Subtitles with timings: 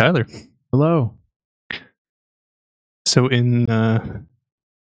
[0.00, 0.26] Tyler.
[0.72, 1.12] Hello.
[3.04, 4.22] So, in uh,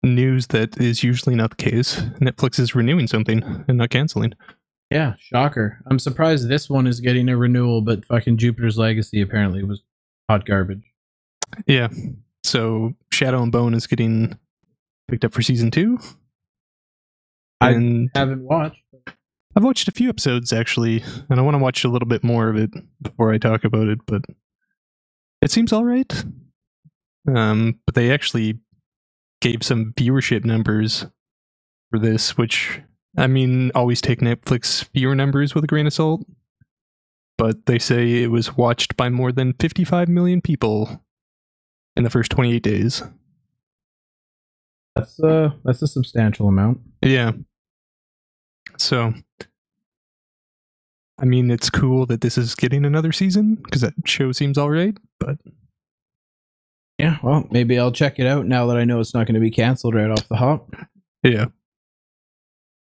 [0.03, 4.33] news that is usually not the case, Netflix is renewing something and not canceling.
[4.91, 5.79] Yeah, shocker.
[5.89, 9.81] I'm surprised this one is getting a renewal, but fucking Jupiter's Legacy apparently was
[10.29, 10.83] hot garbage.
[11.65, 11.87] Yeah.
[12.43, 14.37] So, Shadow and Bone is getting
[15.07, 15.97] picked up for season two.
[17.59, 18.83] I And Haven't watched.
[19.55, 22.49] I've watched a few episodes actually, and I want to watch a little bit more
[22.49, 22.69] of it
[23.01, 24.21] before I talk about it, but
[25.47, 26.25] it seems all right.
[27.33, 28.59] Um, but they actually
[29.39, 31.05] gave some viewership numbers
[31.89, 32.81] for this, which
[33.15, 36.25] I mean, always take Netflix viewer numbers with a grain of salt.
[37.37, 41.01] But they say it was watched by more than 55 million people
[41.95, 43.03] in the first 28 days.
[44.97, 46.81] That's uh that's a substantial amount.
[47.01, 47.31] Yeah.
[48.75, 49.13] So,
[51.19, 54.69] I mean, it's cool that this is getting another season because that show seems all
[54.69, 54.95] right.
[55.19, 55.37] But
[56.97, 59.39] Yeah, well, maybe I'll check it out now that I know it's not going to
[59.39, 60.69] be canceled right off the hop.
[61.23, 61.45] yeah,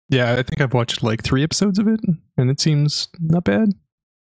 [0.10, 2.00] yeah, I think I've watched like three episodes of it,
[2.38, 3.70] and it seems not bad.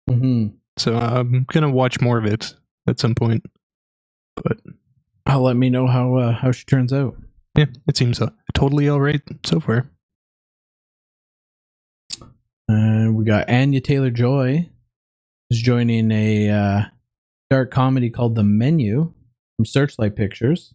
[0.09, 0.55] Mm-hmm.
[0.77, 2.53] So I'm gonna watch more of it
[2.87, 3.45] at some point.
[4.35, 4.57] But
[5.25, 7.15] I'll let me know how uh, how she turns out.
[7.57, 9.89] yeah, it seems uh, totally all right so far.
[13.03, 14.69] Uh, we got Anya Taylor Joy
[15.49, 16.81] is joining a uh,
[17.49, 19.13] dark comedy called The Menu
[19.57, 20.73] from Searchlight Pictures.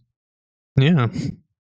[0.79, 1.07] Yeah,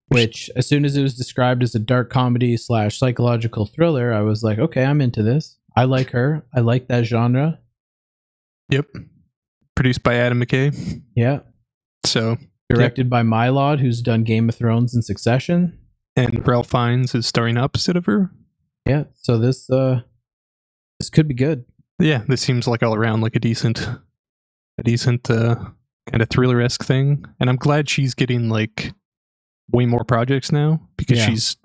[0.10, 4.22] Which, as soon as it was described as a dark comedy slash psychological thriller, I
[4.22, 5.58] was like, okay, I'm into this.
[5.76, 6.46] I like her.
[6.54, 7.60] I like that genre.
[8.70, 8.86] yep.
[9.76, 11.02] Produced by Adam McKay.
[11.16, 11.40] Yeah.
[12.06, 12.38] So
[12.70, 15.78] Directed by Mylod, who's done Game of Thrones and Succession.
[16.16, 18.32] and Ralph Fiennes is starring opposite of her.
[18.88, 19.04] Yeah.
[19.22, 20.02] So this uh
[21.00, 21.66] this could be good.
[22.00, 23.88] yeah, this seems like all around like a decent,
[24.78, 25.56] a decent uh,
[26.10, 28.94] kind of thriller esque thing, and I'm glad she's getting like
[29.72, 31.26] way more projects now because Yeah.
[31.28, 31.58] she's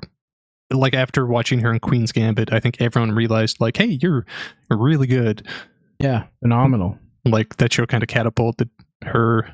[0.72, 4.24] like after watching her in Queen's Gambit, I think everyone realized like, hey, you're
[4.70, 5.46] really good.
[5.98, 6.24] Yeah.
[6.42, 6.98] Phenomenal.
[7.24, 8.70] Like that show kind of catapulted
[9.04, 9.52] her,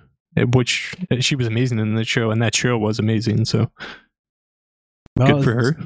[0.55, 3.47] which she was amazing in the show, and that show was amazing.
[3.47, 3.71] So
[5.17, 5.77] Well, good for her.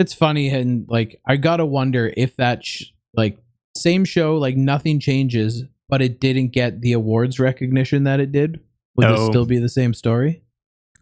[0.00, 2.84] it's funny and like i gotta wonder if that sh-
[3.14, 3.38] like
[3.78, 8.60] same show like nothing changes but it didn't get the awards recognition that it did
[8.96, 9.16] would Oh.
[9.16, 10.42] this still be the same story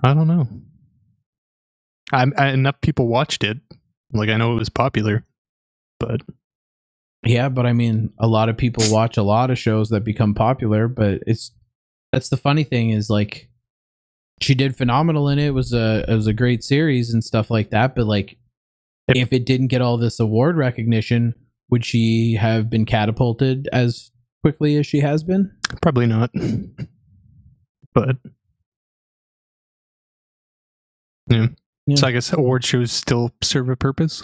[0.03, 0.47] I don't know.
[2.12, 3.59] I'm, I, enough people watched it.
[4.12, 5.25] Like I know it was popular,
[5.98, 6.20] but
[7.25, 10.32] yeah but i mean a lot of people watch a lot of shows that become
[10.34, 11.50] popular but it's
[12.12, 13.48] that's the funny thing is like
[14.41, 15.47] she did phenomenal in it.
[15.47, 18.37] it was a it was a great series and stuff like that but like
[19.08, 21.34] If- if it didn't get all this award recognition
[21.71, 24.10] would she have been catapulted as
[24.43, 25.50] quickly as she has been
[25.82, 26.31] Probably not.
[27.94, 28.16] But
[31.28, 31.47] yeah.
[31.87, 31.97] Yeah.
[31.97, 34.22] So I guess award shows still serve a purpose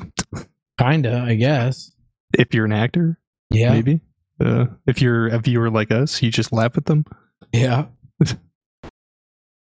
[0.78, 1.92] kinda i guess
[2.38, 3.19] if you're an actor,
[3.50, 4.00] yeah maybe.
[4.41, 7.04] Uh, if you're a viewer like us, you just laugh at them.
[7.52, 7.86] yeah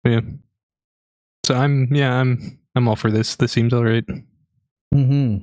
[0.05, 0.21] Yeah.
[1.45, 3.37] So I'm yeah I'm I'm all for this.
[3.37, 4.05] This seems all right.
[4.95, 5.37] hmm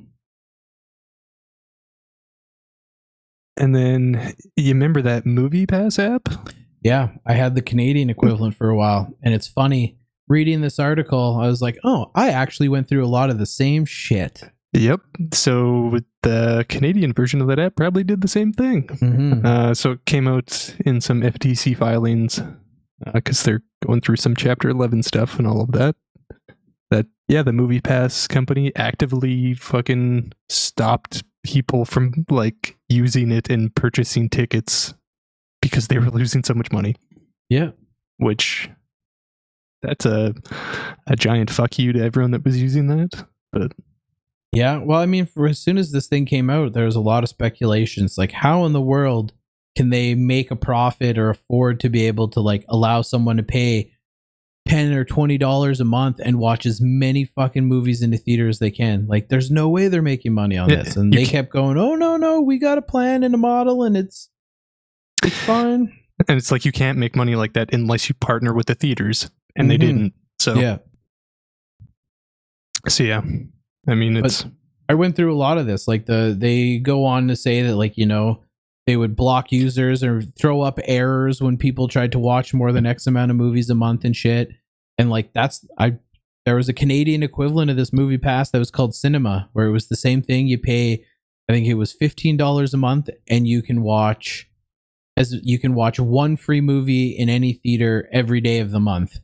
[3.58, 6.28] And then you remember that Movie Pass app?
[6.82, 9.98] Yeah, I had the Canadian equivalent for a while, and it's funny
[10.28, 11.38] reading this article.
[11.42, 15.00] I was like, "Oh, I actually went through a lot of the same shit." Yep.
[15.32, 18.86] So the Canadian version of that app probably did the same thing.
[18.86, 19.46] Mm-hmm.
[19.46, 22.40] Uh, so it came out in some FTC filings
[23.12, 25.96] because they're going through some Chapter 11 stuff and all of that.
[26.90, 33.74] That, yeah, the Movie Pass company actively fucking stopped people from like using it and
[33.74, 34.94] purchasing tickets
[35.62, 36.94] because they were losing so much money,
[37.48, 37.70] Yeah,
[38.18, 38.70] which
[39.82, 40.34] that's a
[41.06, 43.24] a giant fuck you to everyone that was using that.
[43.52, 43.72] But
[44.52, 44.78] yeah.
[44.78, 47.22] Well, I mean, for as soon as this thing came out, there was a lot
[47.22, 49.32] of speculations, like how in the world
[49.76, 53.42] can they make a profit or afford to be able to like allow someone to
[53.42, 53.92] pay
[54.68, 58.48] ten or twenty dollars a month and watch as many fucking movies in the theater
[58.48, 59.06] as they can?
[59.08, 62.16] Like, there's no way they're making money on this, and they kept going, "Oh no,
[62.16, 64.30] no, we got a plan and a model, and it's
[65.24, 65.92] it's fine."
[66.28, 69.30] and it's like you can't make money like that unless you partner with the theaters,
[69.56, 69.80] and they Mhm.
[69.80, 70.12] didn't.
[70.40, 70.78] So Yeah.
[72.88, 73.22] So yeah,
[73.86, 74.46] I mean But- it's
[74.90, 75.86] I went through a lot of this.
[75.86, 78.42] Like the they go on to say that like you know
[78.88, 82.86] they would block users or throw up errors when people tried to watch more than
[82.86, 84.48] X amount of movies a month and shit.
[84.96, 85.98] And like that's I
[86.46, 89.72] there was a Canadian equivalent of this movie pass that was called Sinemia, where it
[89.72, 90.46] was the same thing.
[90.46, 91.04] You pay
[91.50, 94.48] I think it was fifteen dollars a month and you can watch
[95.18, 99.20] as you can watch one free movie in any theater every day of the month.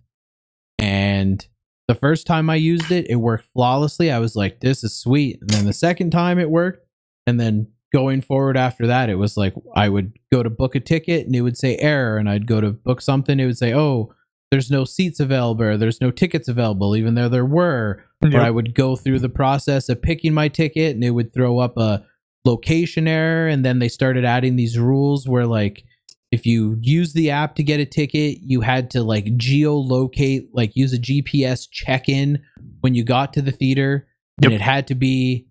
[0.78, 1.48] And
[1.88, 4.10] the first time I used it, it worked flawlessly.
[4.12, 5.38] I was like, this is sweet.
[5.40, 6.86] And then the second time it worked.
[7.26, 10.80] And then going forward after that, it was like I would go to book a
[10.80, 12.18] ticket and it would say error.
[12.18, 14.12] And I'd go to book something, it would say, oh,
[14.50, 18.04] there's no seats available, or there's no tickets available, even though there were.
[18.24, 21.60] Or I would go through the process of picking my ticket and it would throw
[21.60, 22.04] up a
[22.44, 23.46] location error.
[23.46, 25.84] And then they started adding these rules where, like,
[26.32, 30.74] if you use the app to get a ticket, you had to like geolocate, like
[30.74, 32.42] use a GPS check in
[32.80, 34.08] when you got to the theater.
[34.40, 34.50] Yep.
[34.50, 35.46] And it had to be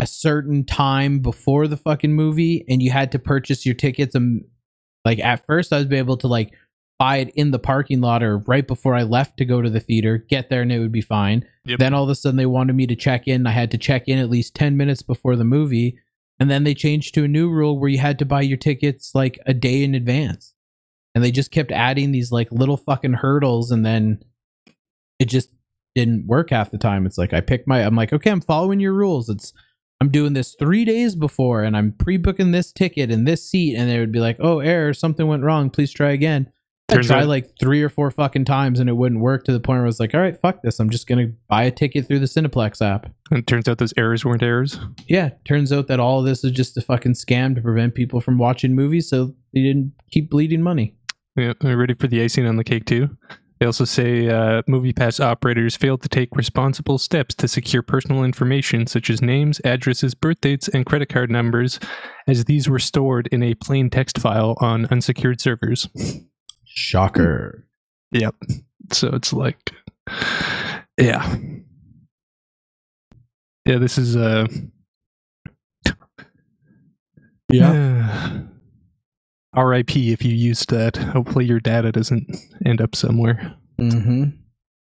[0.00, 2.64] a certain time before the fucking movie.
[2.68, 4.14] And you had to purchase your tickets.
[4.14, 4.46] And
[5.04, 6.52] like at first, I was able to like
[6.98, 9.80] buy it in the parking lot or right before I left to go to the
[9.80, 11.46] theater, get there and it would be fine.
[11.66, 11.78] Yep.
[11.78, 13.46] Then all of a sudden they wanted me to check in.
[13.46, 15.98] I had to check in at least 10 minutes before the movie.
[16.38, 19.14] And then they changed to a new rule where you had to buy your tickets
[19.14, 20.54] like a day in advance.
[21.14, 24.22] And they just kept adding these like little fucking hurdles and then
[25.18, 25.50] it just
[25.94, 27.04] didn't work half the time.
[27.04, 29.28] It's like I pick my I'm like, okay, I'm following your rules.
[29.28, 29.52] It's
[30.00, 33.88] I'm doing this three days before and I'm pre-booking this ticket and this seat, and
[33.88, 36.50] they would be like, Oh, error, something went wrong, please try again.
[36.88, 39.60] I tried out- like three or four fucking times and it wouldn't work to the
[39.60, 40.80] point where I was like, all right, fuck this.
[40.80, 43.04] I'm just gonna buy a ticket through the Cineplex app.
[43.30, 44.78] And it turns out those errors weren't errors.
[45.06, 48.20] Yeah, turns out that all of this is just a fucking scam to prevent people
[48.20, 50.96] from watching movies so they didn't keep bleeding money.
[51.36, 53.08] Yeah, are you ready for the icing on the cake too?
[53.60, 58.86] They also say uh, MoviePass operators failed to take responsible steps to secure personal information
[58.86, 61.78] such as names, addresses, birth dates, and credit card numbers,
[62.26, 65.88] as these were stored in a plain text file on unsecured servers.
[66.64, 67.66] Shocker.
[68.12, 68.34] Yep.
[68.92, 69.72] So it's like,
[70.98, 71.36] yeah,
[73.66, 73.76] yeah.
[73.76, 74.48] This is a
[77.52, 78.38] uh,
[79.54, 80.12] R.I.P.
[80.12, 83.54] If you used that, hopefully your data doesn't end up somewhere.
[83.78, 84.24] Mm-hmm.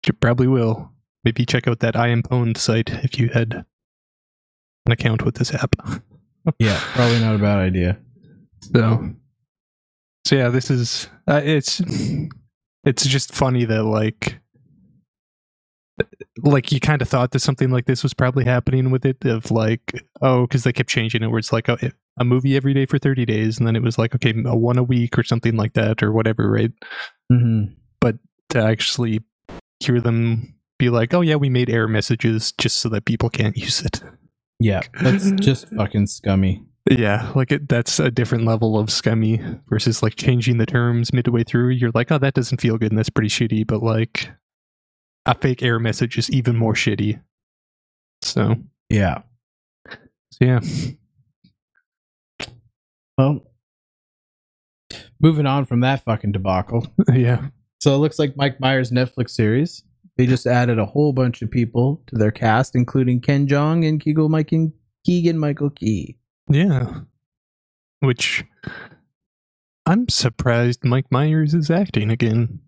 [0.06, 0.92] It probably will.
[1.24, 3.64] Maybe check out that I am pwned site if you had
[4.86, 5.76] an account with this app.
[6.58, 7.98] Yeah, probably not a bad idea.
[8.74, 9.10] So,
[10.24, 11.82] so yeah, this is uh, it's
[12.84, 14.40] it's just funny that like
[16.38, 19.50] like you kind of thought that something like this was probably happening with it of
[19.50, 22.86] like oh because they kept changing it where it's like a, a movie every day
[22.86, 25.56] for 30 days and then it was like okay a one a week or something
[25.56, 26.70] like that or whatever right
[27.32, 27.72] Mm-hmm.
[28.00, 28.16] But
[28.50, 29.20] to actually
[29.80, 33.56] hear them be like oh yeah we made error messages just so that people can't
[33.56, 34.00] use it
[34.60, 36.62] Yeah, that's just fucking scummy.
[36.90, 41.44] Yeah, like it, that's a different level of scummy versus like changing the terms midway
[41.44, 41.68] through.
[41.70, 43.66] You're like, oh, that doesn't feel good and that's pretty shitty.
[43.66, 44.30] But like
[45.26, 47.20] a fake error message is even more shitty.
[48.22, 48.56] So,
[48.88, 49.22] Yeah.
[50.32, 50.60] so yeah,
[53.20, 53.42] Well,
[55.20, 56.86] moving on from that fucking debacle.
[57.12, 57.48] yeah,
[57.80, 59.82] So it looks like Mike Myers' Netflix series.
[60.16, 64.00] They just added a whole bunch of people to their cast, including Ken Jeong and
[64.00, 64.72] Keegan Michael
[65.04, 66.16] Keegan Michael Key.
[66.48, 67.00] yeah.
[68.00, 68.44] Which
[69.84, 72.60] I'm surprised Mike Myers is acting again.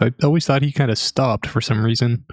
[0.00, 2.24] I always thought he kind of stopped for some reason.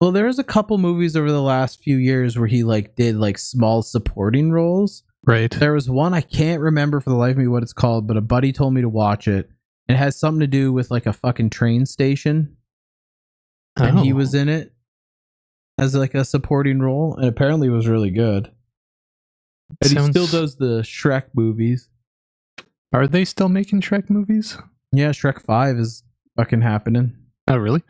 [0.00, 3.16] Well, there was a couple movies over the last few years where he like did
[3.16, 5.04] like small supporting roles.
[5.26, 5.50] Right.
[5.50, 8.16] There was one I can't remember for the life of me what it's called, but
[8.16, 9.50] a buddy told me to watch it.
[9.88, 12.56] It has something to do with like a fucking train station,
[13.76, 14.16] and he Oh.
[14.16, 14.72] was in it
[15.78, 18.50] as like a supporting role, and apparently it was really good.
[19.82, 21.88] And he still does the Shrek movies.
[22.92, 24.58] Are they still making Shrek movies?
[24.92, 26.02] Yeah, Shrek Five is
[26.36, 27.16] fucking happening.
[27.46, 27.82] Oh, really?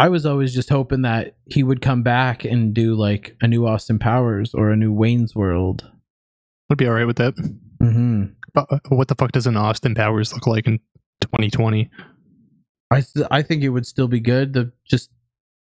[0.00, 3.66] I was always just hoping that he would come back and do like a new
[3.66, 5.90] Austin Powers or a new Wayne's World.
[6.70, 7.34] I'd be all right with that.
[7.34, 8.24] Mm-hmm.
[8.54, 10.78] But uh, what the fuck does an Austin Powers look like in
[11.20, 11.90] 2020?
[12.90, 14.54] I st- I think it would still be good.
[14.54, 15.10] The just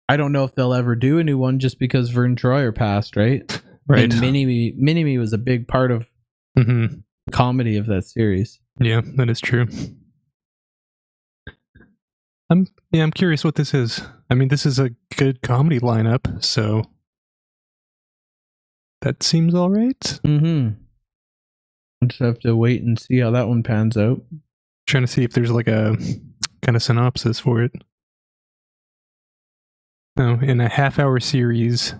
[0.08, 3.16] I don't know if they'll ever do a new one just because Verne Troyer passed,
[3.16, 3.60] right?
[3.88, 4.04] Right.
[4.04, 6.08] And Mini Me Mini Me was a big part of
[6.56, 6.86] hmm
[7.26, 8.60] the comedy of that series.
[8.78, 9.66] Yeah, that is true.
[12.52, 14.02] I'm yeah, I'm curious what this is.
[14.30, 16.84] I mean, this is a good comedy lineup, so
[19.00, 20.00] that seems all right.
[20.00, 20.74] Mm-hmm.
[22.00, 24.22] We'll just have to wait and see how that one pans out.
[24.86, 25.96] Trying to see if there's like a
[26.60, 27.72] kind of synopsis for it.
[30.18, 31.94] No, in a half-hour series,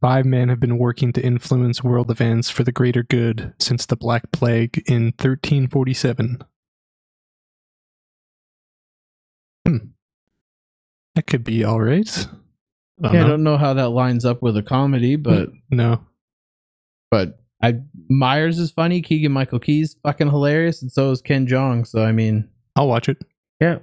[0.00, 3.96] five men have been working to influence world events for the greater good since the
[3.96, 6.38] Black Plague in 1347.
[9.66, 9.76] Hmm.
[11.14, 12.08] That could be all right.
[13.02, 13.28] I don't yeah, I know.
[13.28, 16.04] don't know how that lines up with a comedy, but No.
[17.10, 19.02] but I Myers is funny.
[19.02, 21.86] Keegan Michael Key's fucking hilarious, and so is Ken Jeong.
[21.86, 23.18] So I mean, I'll watch it.
[23.60, 23.78] yeah,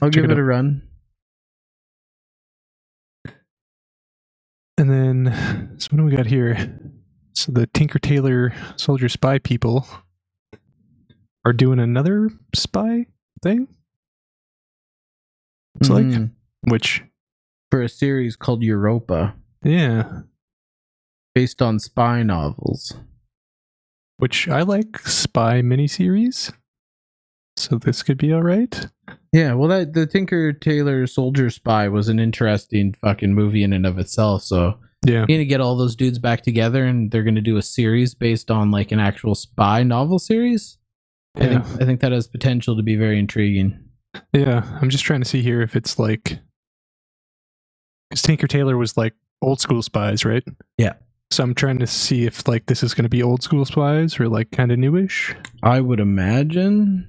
[0.00, 0.82] I'll Check give it it, a run.
[4.78, 6.80] And then, so what do we got here?
[7.34, 9.86] So the Tinker Tailor Soldier Spy people
[11.44, 13.06] are doing another spy
[13.42, 13.68] thing,
[15.74, 16.04] Looks like.
[16.06, 16.30] Mhm.
[16.64, 17.02] which,
[17.70, 19.34] for a series called Europa,
[19.64, 20.22] yeah,
[21.34, 22.94] based on spy novels.
[24.18, 26.52] which I like spy miniseries.
[27.56, 28.86] So this could be all right.
[29.32, 33.86] Yeah, well, that the Tinker Tailor Soldier Spy was an interesting fucking movie in and
[33.86, 34.42] of itself.
[34.42, 35.20] So Yeah.
[35.20, 38.50] you're gonna get all those dudes back together, and they're gonna do a series based
[38.50, 40.76] on like an actual spy novel series.
[41.36, 43.78] I think I think that has potential to be very intriguing.
[44.32, 44.62] Yeah.
[44.80, 46.38] I'm just trying to see here if it's like.
[48.08, 50.42] Because Tinker Tailor was like old school spies, right?
[50.78, 50.94] Yeah.
[51.30, 54.18] So I'm trying to see if like this is going to be old school spies
[54.18, 57.06] or like kind of newish, I would imagine.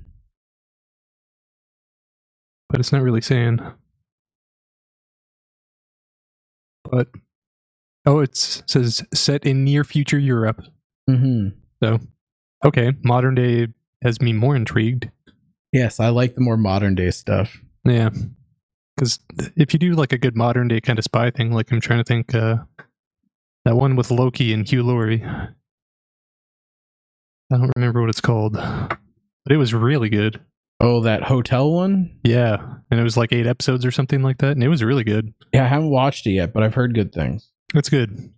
[2.70, 3.60] but it's not really saying.
[6.89, 7.10] But
[8.05, 10.63] oh, it says set in near future Europe.
[11.10, 11.50] hmm
[11.84, 12.00] So
[12.65, 13.67] okay, modern day
[14.03, 15.10] has me more intrigued.
[15.71, 17.61] Yes, I like the more modern day stuff.
[17.85, 18.09] Yeah.
[18.95, 19.19] Because
[19.55, 21.99] if you do like a good modern day kind of spy thing, like I'm trying
[21.99, 22.57] to think, uh,
[23.65, 25.23] that one with Loki and Hugh Laurie.
[25.23, 25.47] I
[27.57, 28.97] don't remember what it's called, but
[29.49, 30.41] it was really good.
[30.79, 32.17] Oh, that hotel one?
[32.23, 32.57] Yeah.
[32.89, 34.53] And it was like eight episodes or something like that.
[34.53, 35.33] And it was really good.
[35.53, 37.51] Yeah, I haven't watched it yet, but I've heard good things.
[37.75, 38.33] It's good.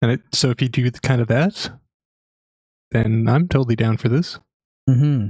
[0.00, 1.70] And it, so if you do the kind of that,
[2.92, 4.38] then I'm totally down for this.
[4.88, 5.28] hmm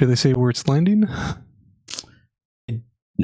[0.00, 1.04] Do they say where it's landing?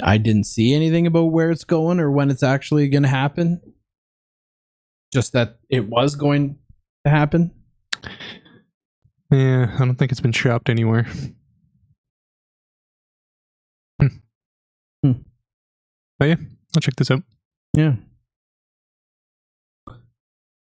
[0.02, 3.62] I didn't see anything about where it's going or when it's actually going to happen.
[5.10, 6.58] Just that it was going
[7.06, 7.50] to happen.
[9.32, 11.06] Yeah, I don't think it's been shopped anywhere.
[13.98, 14.06] Hmm.
[15.02, 15.12] Hmm.
[16.18, 16.36] But yeah,
[16.76, 17.22] I'll check this out.
[17.72, 17.94] Yeah.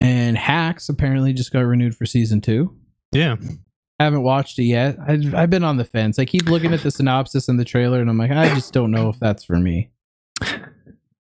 [0.01, 2.75] And Hacks apparently just got renewed for season two.
[3.11, 3.35] Yeah,
[4.03, 4.97] haven't watched it yet.
[5.05, 6.19] I've, I've been on the fence.
[6.19, 8.91] I keep looking at the synopsis and the trailer, and I'm like, I just don't
[8.91, 9.89] know if that's for me.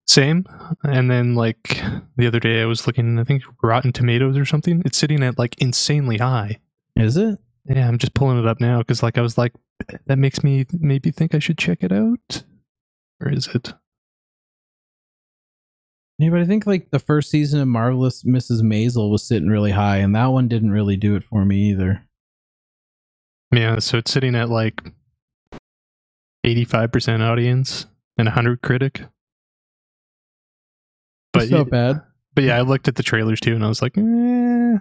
[0.08, 0.46] same.
[0.84, 1.82] And then like
[2.16, 3.20] the other day, I was looking.
[3.20, 4.82] I think Rotten Tomatoes or something.
[4.86, 6.60] It's sitting at like insanely high.
[6.96, 7.40] Is it?
[7.66, 9.54] Yeah, I'm just pulling it up now because like I was like,
[10.06, 12.44] that makes me maybe think I should check it out.
[13.22, 13.74] Or is it?
[16.20, 18.62] Yeah, but I think like the first season of Marvelous Mrs.
[18.62, 22.07] Maisel was sitting really high, and that one didn't really do it for me either.
[23.52, 24.82] Yeah, so it's sitting at like
[26.46, 27.86] 85% audience
[28.18, 29.04] and 100 critic.
[31.34, 32.02] But It's not bad.
[32.34, 34.78] But yeah, I looked at the trailers too, and I was like, eh,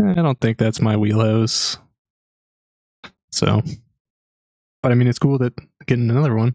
[0.00, 1.76] I don't think that's my wheelhouse.
[3.30, 3.62] So,
[4.82, 5.54] but I mean, it's cool that
[5.86, 6.54] getting another one.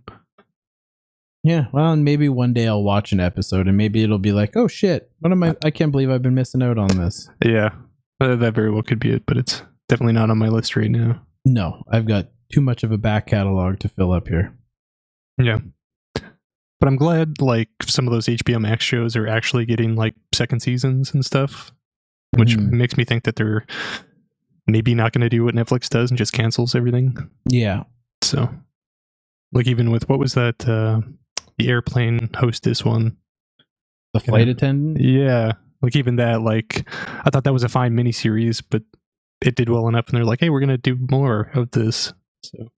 [1.44, 4.56] Yeah, well, and maybe one day I'll watch an episode, and maybe it'll be like,
[4.56, 5.56] oh shit, what am I?
[5.64, 7.30] I can't believe I've been missing out on this.
[7.44, 7.70] Yeah,
[8.20, 11.22] that very well could be it, but it's definitely not on my list right now.
[11.46, 14.56] No, I've got too much of a back catalog to fill up here.
[15.38, 15.60] Yeah,
[16.14, 20.60] but I'm glad like some of those HBO Max shows are actually getting like second
[20.62, 21.72] seasons and stuff,
[22.38, 22.72] which Mhm.
[22.72, 23.66] makes me think that they're
[24.68, 27.18] maybe not going to do what Netflix does and just cancels everything.
[27.50, 27.84] Yeah,
[28.22, 28.50] So,
[29.52, 31.02] like even with what was that uh
[31.58, 33.18] the airplane hostess one?
[34.14, 35.02] the flight attendant.
[35.04, 36.88] Yeah, like even that like
[37.26, 38.84] I thought that was a fine miniseries, but
[39.42, 42.14] it did well enough and they're like, "Hey, we're going to do more of this."
[42.44, 42.70] So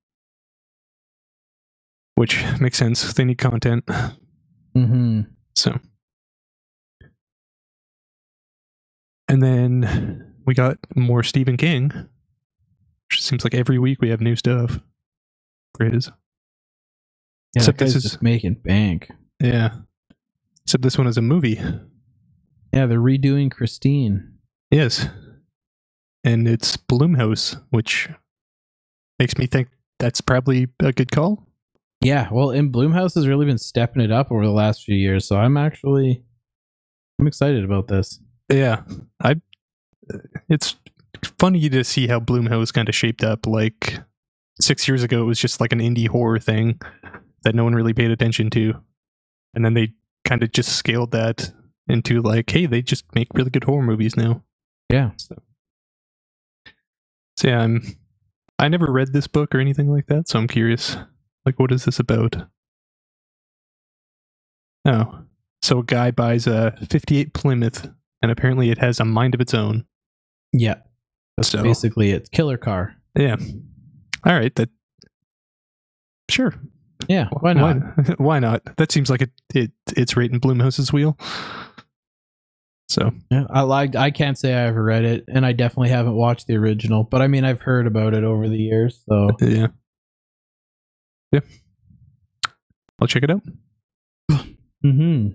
[2.16, 3.14] which makes sense.
[3.14, 3.86] They need content.
[4.76, 5.22] Mm-hmm.
[5.56, 5.80] So
[9.28, 11.92] And then we got more Stephen King.
[13.10, 14.80] Which seems like every week we have new stuff
[15.78, 16.08] for his.
[17.56, 19.12] Yeah, Except this is- just making bank.
[19.42, 19.76] Yeah.
[20.66, 21.60] Except this one is a movie.
[22.74, 24.34] Yeah, they're redoing Christine.
[24.72, 25.08] Yes.
[26.26, 28.10] And it's Blumhouse, which
[29.20, 31.48] makes me think that's probably a good call.
[32.02, 35.26] Yeah, well, and Blumhouse has really been stepping it up over the last few years,
[35.26, 36.24] so I'm actually
[37.20, 38.20] I'm excited about this.
[38.50, 38.82] Yeah.
[39.24, 39.36] I
[40.50, 40.76] it's
[41.40, 44.00] funny to see how Blumhouse kind of shaped up like
[44.62, 46.80] 6 years ago it was just like an indie horror thing
[47.44, 48.76] that no one really paid attention to.
[49.54, 49.94] And then they
[50.26, 51.52] kind of just scaled that
[51.88, 54.44] into like hey, they just make really good horror movies now.
[54.92, 55.12] Yeah.
[55.18, 55.42] So,
[57.38, 57.82] so yeah, I'm.
[58.58, 60.96] I never read this book or anything like that, so I'm curious.
[61.46, 62.38] Like, what is this about?
[64.86, 65.20] Oh,
[65.62, 67.90] so a guy buys a '58 Plymouth,
[68.22, 69.86] and apparently it has a mind of its own.
[70.54, 70.76] Yeah.
[71.38, 72.32] That's So- basically it.
[72.32, 72.96] Killer car.
[73.18, 73.36] Yeah.
[74.26, 74.54] All right.
[74.56, 74.70] That.
[76.30, 76.54] Sure.
[77.08, 77.28] Yeah.
[77.40, 77.78] Why not?
[77.78, 78.64] Why, why not?
[78.78, 79.32] That seems like it.
[79.54, 81.18] It it's right in Blumhouse's wheel.
[82.96, 83.98] So Yeah, I like.
[83.98, 87.04] I can't say I ever read it, and I definitely haven't watched the original.
[87.04, 89.04] But I mean, I've heard about it over the years.
[89.10, 89.68] So yeah.
[91.34, 91.42] Yeah.
[93.02, 93.42] I'll check it out.
[94.82, 95.28] hmm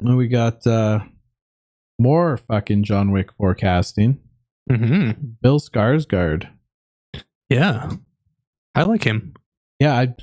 [0.00, 1.00] we got uh
[1.98, 4.20] more fucking John Wick forecasting.
[4.70, 5.10] Mm hmm
[5.40, 6.48] Bill Skarsgård.
[7.48, 7.92] Yeah.
[8.74, 9.32] I like him.
[9.80, 10.14] Yeah, I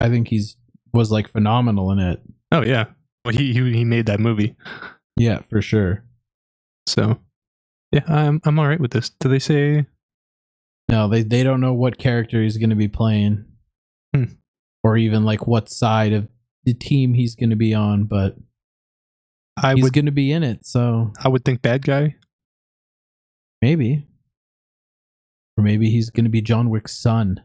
[0.00, 0.56] I think he's
[0.94, 2.22] was like phenomenal in it.
[2.50, 2.86] Oh yeah.
[3.26, 4.56] Well, he he he made that movie.
[5.20, 6.02] Yeah, for sure.
[6.86, 7.18] So
[7.92, 9.10] yeah, I'm I'm all right with this.
[9.10, 9.84] Do they say?
[10.88, 13.44] No, they they don't know what character he's going to be playing,
[14.14, 14.24] Hmm.
[14.82, 16.26] or even like what side of
[16.64, 18.04] the team he's going to be on.
[18.04, 18.36] But
[19.62, 22.16] I he's going to be in it, so I would think bad guy.
[23.60, 24.06] maybe,
[25.58, 27.42] or maybe he's going to be John Wick's son.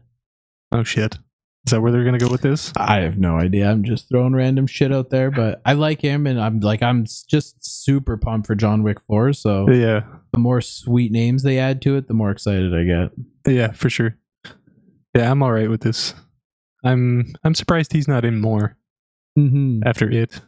[0.72, 1.18] Oh shit.
[1.66, 2.72] Is that where they're gonna go with this?
[2.76, 3.68] I have no idea.
[3.68, 7.04] I'm just throwing random shit out there, but I like him, and I'm like I'm
[7.28, 9.32] just super pumped for John Wick Four.
[9.32, 10.02] So Yeah.
[10.32, 13.10] the more sweet names they add to it, the more excited I get.
[13.52, 14.16] Yeah, for sure.
[15.16, 16.14] Yeah, I'm all right with this.
[16.84, 18.76] I'm I'm surprised he's not in more
[19.36, 19.80] Mm-hmm.
[19.84, 20.40] after it.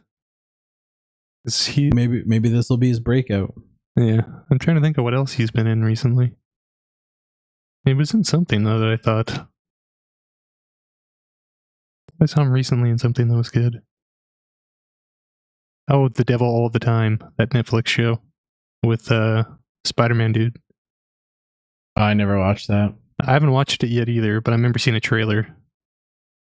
[1.45, 3.53] 'Cause he Maybe maybe this will be his breakout.
[3.97, 6.33] yeah, I'm trying to think of what else he's been in recently.
[7.83, 9.47] He was in something though that I thought
[12.21, 13.81] I saw him recently in something that was good.
[15.89, 18.21] Oh, The Devil All the Time, that Netflix show
[18.83, 19.43] with uh
[19.85, 20.57] Spider-Man dude.
[21.95, 22.93] I never watched that.
[23.21, 25.47] I haven't watched it yet either, but I remember seeing a trailer.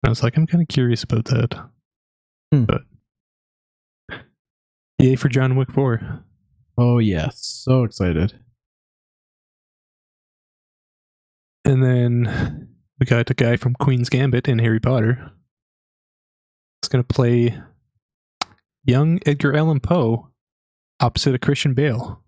[0.05, 1.69] I was like, I'm kind of curious about that.
[2.51, 2.63] Hmm.
[2.65, 2.81] But
[4.99, 6.23] yay for John Wick 4.
[6.77, 8.33] Oh yes, so excited.
[11.65, 15.31] And then we got a guy from Queen's Gambit in Harry Potter.
[16.81, 17.57] He's going to play
[18.85, 20.29] young Edgar Allan Poe
[20.99, 22.23] opposite of Christian Bale.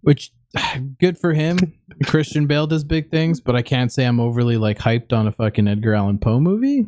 [0.00, 0.32] Which
[1.00, 1.58] good for him.
[2.04, 5.32] Christian Bale does big things, but I can't say I'm overly like hyped on a
[5.32, 6.86] fucking Edgar Allan Poe movie.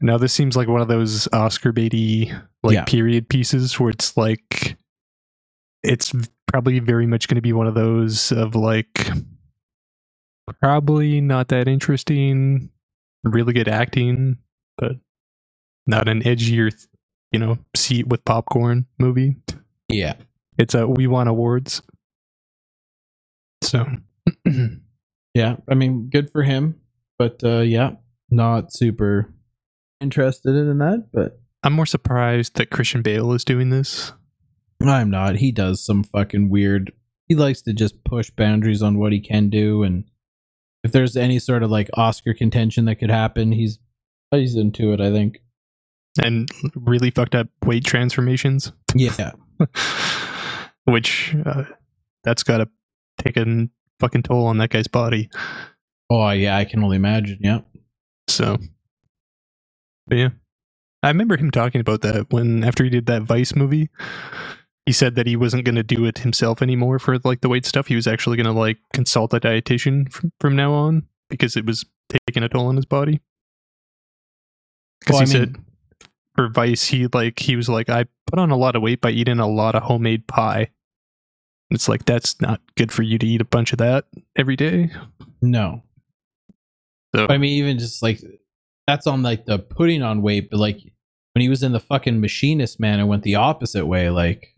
[0.00, 2.30] Now, this seems like one of those Oscar baity
[2.62, 2.84] like Yeah.
[2.84, 4.76] period pieces where it's like
[5.82, 6.12] it's
[6.46, 9.10] probably very much going to be one of those of like
[10.60, 12.70] probably not that interesting,
[13.24, 14.38] really good acting,
[14.76, 14.92] but
[15.88, 16.72] not an edgier,
[17.32, 19.36] you know, seat with popcorn movie.
[19.88, 20.14] Yeah.
[20.58, 21.82] It's a we want awards.
[23.62, 23.86] So
[25.34, 25.56] Yeah.
[25.68, 26.80] I mean, good for him.
[27.18, 27.92] But uh yeah,
[28.30, 29.34] not super
[30.00, 34.12] interested in that, but I'm more surprised that Christian Bale is doing this.
[34.80, 35.36] I'm not.
[35.36, 36.92] He does some fucking weird
[37.26, 40.04] he likes to just push boundaries on what he can do and
[40.84, 43.78] if there's any sort of like Oscar contention that could happen, he's
[44.30, 45.40] he's into it, I think.
[46.22, 49.32] And really fucked up weight transformations, Yeah.
[50.84, 51.64] which uh,
[52.24, 52.68] that's got to
[53.18, 53.68] take a
[54.00, 55.28] fucking toll on that guy's body.
[56.10, 57.38] Oh yeah, I can only imagine.
[57.40, 57.60] Yeah.
[58.28, 58.56] So,
[60.06, 60.28] but yeah,
[61.02, 63.90] I remember him talking about that when after he did that Vice movie.
[64.86, 67.66] He said that he wasn't going to do it himself anymore for like the weight
[67.66, 67.88] stuff.
[67.88, 71.66] He was actually going to like consult a dietitian from, from now on because it
[71.66, 73.20] was taking a toll on his body.
[75.00, 75.56] Because Well, he I said
[76.38, 79.10] for Vice, he like he was like, I put on a lot of weight by
[79.10, 80.68] eating a lot of homemade pie.
[81.72, 84.04] It's like that's not good for you to eat a bunch of that
[84.36, 84.92] every day.
[85.42, 85.82] No.
[87.12, 88.20] So I mean, even just like
[88.86, 90.76] that's on like the putting on weight, but like
[91.32, 94.08] when he was in the fucking machinist man, it went the opposite way.
[94.08, 94.54] Like,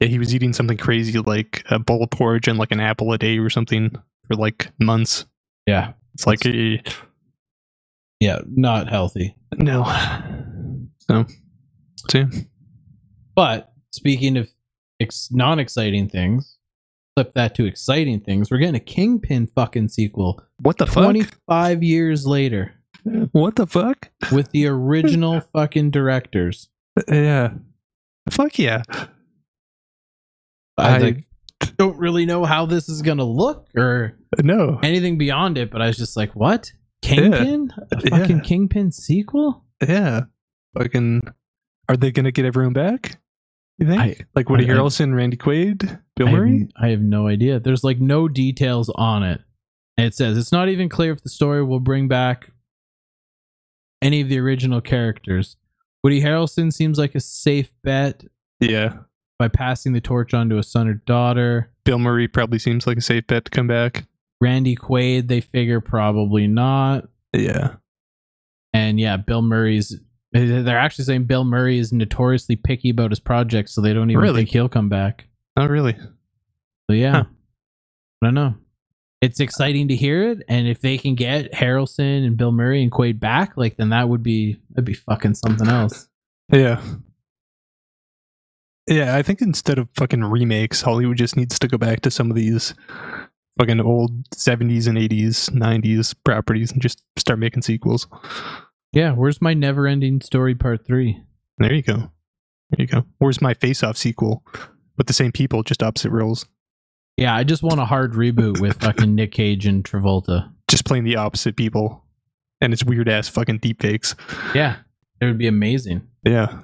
[0.00, 3.12] yeah, he was eating something crazy like a bowl of porridge and like an apple
[3.12, 3.94] a day or something
[4.26, 5.24] for like months.
[5.66, 6.78] yeah, It's like eh,
[8.18, 9.36] yeah, not healthy.
[9.56, 9.84] no.
[11.08, 11.24] So,
[12.14, 12.26] yeah.
[13.34, 14.50] But speaking of
[15.00, 16.56] ex- non-exciting things,
[17.14, 18.50] flip that to exciting things.
[18.50, 21.04] We're getting a Kingpin fucking sequel what the fuck?
[21.04, 22.72] 25 years later
[23.32, 24.10] What the fuck?
[24.32, 26.68] with the original fucking directors.
[27.08, 27.54] Yeah.
[28.30, 28.82] Fuck yeah.
[30.78, 31.24] I, I- like,
[31.78, 34.78] don't really know how this is gonna look or No.
[34.82, 36.72] anything beyond it, but I was just like, what?
[37.02, 37.72] Kingpin?
[37.92, 38.18] A Yeah.
[38.18, 39.64] fucking Kingpin sequel?
[39.86, 40.22] Yeah.
[40.78, 41.22] Fucking.
[41.88, 43.18] Are they gonna get everyone back?
[43.78, 44.00] You think?
[44.00, 46.68] I- like Woody I- I- Harrelson, Randy Quaid, Bill I have, Murray?
[46.80, 47.60] I have no idea.
[47.60, 49.40] There's like no details on it.
[49.98, 52.50] And it says it's not even clear if the story will bring back
[54.02, 55.56] any of the original characters.
[56.02, 58.24] Woody Harrelson seems like a safe bet
[58.60, 58.98] Yeah.
[59.38, 61.70] by passing the torch on to a son or daughter.
[61.84, 64.06] Bill Murray probably seems like a safe bet to come back.
[64.40, 67.08] Randy Quaid, they figure probably not.
[67.32, 67.76] Yeah.
[68.72, 69.98] And yeah, Bill Murray's.
[70.32, 74.20] They're actually saying Bill Murray is notoriously picky about his projects, so they don't even
[74.22, 74.40] Really?
[74.40, 75.28] think he'll come back.
[75.56, 75.96] Oh, really?
[76.90, 77.24] So yeah, Huh.
[78.22, 78.54] I don't know.
[79.22, 82.92] It's exciting to hear it, and if they can get Harrelson and Bill Murray and
[82.92, 86.08] Quaid back, like then that would be that'd be fucking something else.
[86.52, 86.82] Yeah.
[88.88, 92.30] Yeah, I think instead of fucking remakes, Hollywood just needs to go back to some
[92.30, 92.72] of these
[93.58, 98.06] fucking old 70s and 80s, 90s properties and just start making sequels.
[98.96, 101.22] Yeah, where's my never-ending story part three?
[101.58, 102.10] There you go.
[102.70, 103.04] There you go.
[103.18, 104.42] Where's my Face Off sequel
[104.96, 106.46] with the same people, just opposite roles?
[107.18, 110.50] Yeah, I just want a hard reboot with fucking Nick Cage and Travolta.
[110.66, 112.06] Just playing the opposite people.
[112.62, 114.14] And it's weird ass fucking deep fakes.
[114.54, 114.76] Yeah,
[115.20, 116.08] it would be amazing.
[116.24, 116.62] Yeah.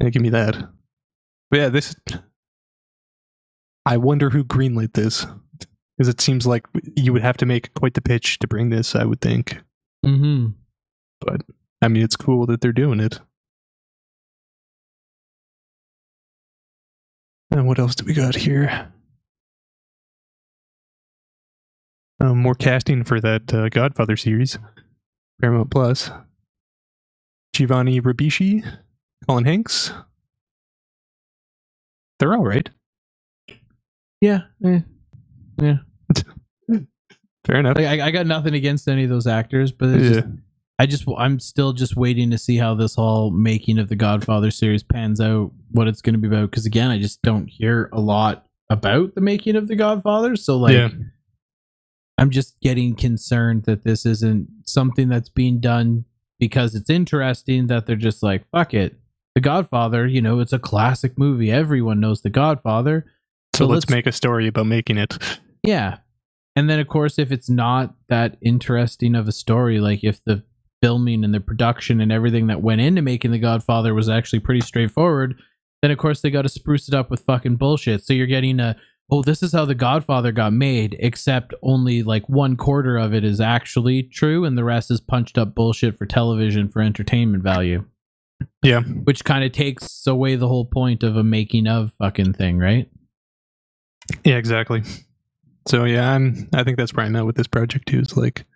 [0.00, 0.56] Yeah, give me that.
[1.50, 1.96] But yeah, this.
[3.86, 5.24] I wonder who greenlit this.
[5.96, 6.66] Because it seems like
[6.96, 9.62] you would have to make quite the pitch to bring this, I would think.
[10.04, 10.48] Mm-hmm.
[11.20, 11.42] But,
[11.82, 13.20] I mean, it's cool that they're doing it.
[17.50, 18.92] And what else do we got here?
[22.20, 24.58] Um, more casting for that uh, Godfather series,
[25.40, 26.10] Paramount Plus.
[27.54, 28.64] Giovanni Ribisi,
[29.26, 29.92] Colin Hanks.
[32.18, 32.68] They're all right.
[34.20, 34.80] Yeah, eh.
[35.62, 35.76] yeah.
[37.46, 37.76] Fair enough.
[37.76, 40.20] Like, I, I got nothing against any of those actors, but it's Yeah.
[40.22, 40.26] just,
[40.78, 44.50] I just I'm still just waiting to see how this whole making of the Godfather
[44.50, 46.50] series pans out, what it's going to be about.
[46.50, 50.56] Because again, I just don't hear a lot about the making of the Godfather, so
[50.56, 50.74] like.
[50.74, 50.88] Yeah.
[52.20, 56.04] I'm just getting concerned that this isn't something that's being done
[56.40, 58.98] because it's interesting that they're just like, fuck it.
[59.36, 61.52] The Godfather, you know, it's a classic movie.
[61.52, 63.06] Everyone knows The Godfather.
[63.54, 65.16] So, So let's, let's- make a story about making it.
[65.62, 65.98] Yeah.
[66.56, 70.42] And then, of course, if it's not that interesting of a story, like if the
[70.82, 74.60] filming and the production and everything that went into making The Godfather was actually pretty
[74.60, 75.38] straightforward,
[75.82, 78.02] then, of course, they got to spruce it up with fucking bullshit.
[78.04, 78.76] So you're getting a,
[79.10, 83.24] oh, this is how The Godfather got made, except only like one quarter of it
[83.24, 87.84] is actually true, and the rest is punched up bullshit for television for entertainment value,
[88.62, 88.82] Yeah.
[88.82, 92.90] which kind of takes away the whole point of a making of fucking thing, right?
[94.24, 94.82] Yeah, exactly.
[95.68, 98.00] So yeah, I'm, I think that's where I'm at with this project too.
[98.00, 98.46] Is like,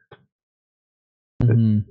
[1.43, 1.85] Mhm.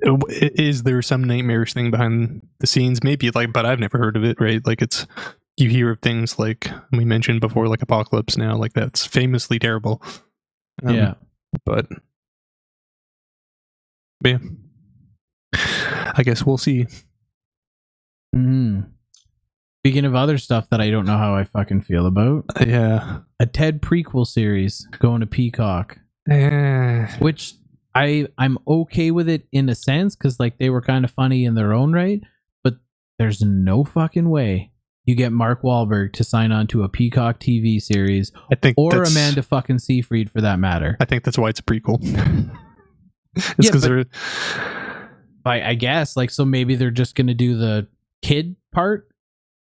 [0.60, 3.04] is there some nightmarish thing behind the scenes?
[3.04, 4.40] Maybe like, but I've never heard of it.
[4.40, 4.66] Right?
[4.66, 5.06] Like it's
[5.58, 10.02] you hear of things like we mentioned before, like Apocalypse Now, like that's famously terrible.
[10.84, 11.14] Um, yeah.
[11.66, 11.88] but
[14.22, 14.38] but yeah,
[16.16, 16.88] I guess we'll see.
[18.34, 18.82] hmm
[19.84, 23.22] Speaking of other stuff that I don't know how I fucking feel about, Yeah.
[23.40, 25.98] a Ted prequel series going to Peacock,
[26.30, 27.56] Eh, which
[27.94, 31.46] I I'm okay with it in a sense because like they were kind of funny
[31.46, 32.22] in their own right,
[32.64, 32.76] but
[33.20, 34.72] there's no fucking way
[35.06, 39.02] you get Mark Wahlberg to sign on to a Peacock TV series I think or
[39.04, 40.96] Amanda fucking Seyfried for that matter.
[41.00, 41.98] I think that's why it's a prequel.
[43.36, 45.10] it's Yeah, because but- they're
[45.44, 47.88] I, I guess like so maybe they're just gonna do the
[48.22, 49.08] kid part,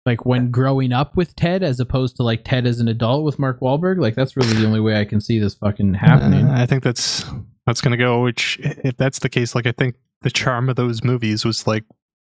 [0.05, 3.37] like when growing up with Ted, as opposed to like Ted as an adult with
[3.39, 3.99] Mark Wahlberg.
[3.99, 6.47] Like that's really the only way I can see this fucking happening.
[6.47, 7.25] Uh, I think that's
[7.65, 8.21] that's gonna go.
[8.21, 11.83] Which, if that's the case, like I think the charm of those movies was like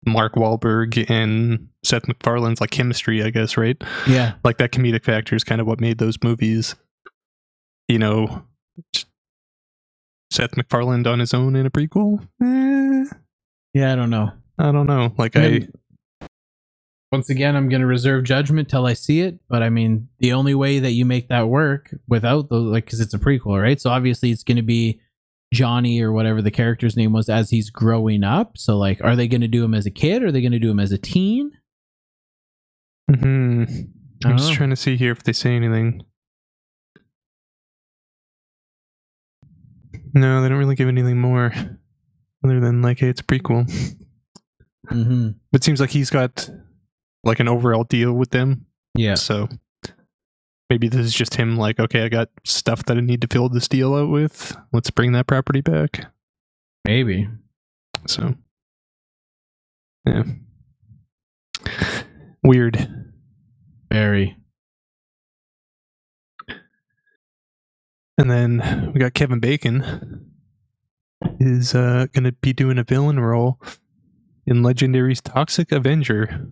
[0.04, 3.76] Mark Wahlberg and Seth MacFarlane's like chemistry, I guess, right?
[4.06, 6.74] yeah, Like that comedic factor is kind of what made those movies.
[7.88, 8.42] You know,
[10.30, 12.20] Seth MacFarlane on his own in a prequel.
[12.42, 13.04] Eh,
[13.74, 13.92] yeah.
[13.92, 14.32] I don't know.
[14.58, 15.12] I don't know.
[15.18, 15.68] Like I,
[17.12, 19.38] once again, I'm gonna reserve judgment till I see it.
[19.48, 23.00] But I mean, the only way that you make that work without the like, because
[23.00, 23.80] it's a prequel, right?
[23.80, 25.00] So obviously, it's gonna be
[25.52, 28.58] Johnny or whatever the character's name was as he's growing up.
[28.58, 30.22] So like, are they gonna do him as a kid?
[30.22, 31.52] Or are they gonna do him as a teen?
[33.08, 33.64] hmm
[34.24, 34.56] I'm just know.
[34.56, 36.02] trying to see here if they say anything.
[40.14, 41.52] No, they don't really give anything more
[42.42, 43.70] other than like, hey, it's a prequel.
[44.90, 45.30] Mm-hmm.
[45.52, 46.48] It seems like he's got
[47.24, 48.66] like an overall deal with them.
[48.94, 49.14] Yeah.
[49.14, 49.48] So
[50.70, 53.48] maybe this is just him like, okay, I got stuff that I need to fill
[53.48, 54.56] this deal out with.
[54.72, 56.12] Let's bring that property back.
[56.84, 57.28] Maybe.
[58.06, 58.34] So
[60.06, 60.22] yeah.
[62.42, 62.88] Weird.
[63.90, 64.36] Very.
[68.18, 70.30] And then we got Kevin Bacon
[71.40, 73.60] is uh gonna be doing a villain role
[74.46, 76.48] in Legendary's Toxic Avenger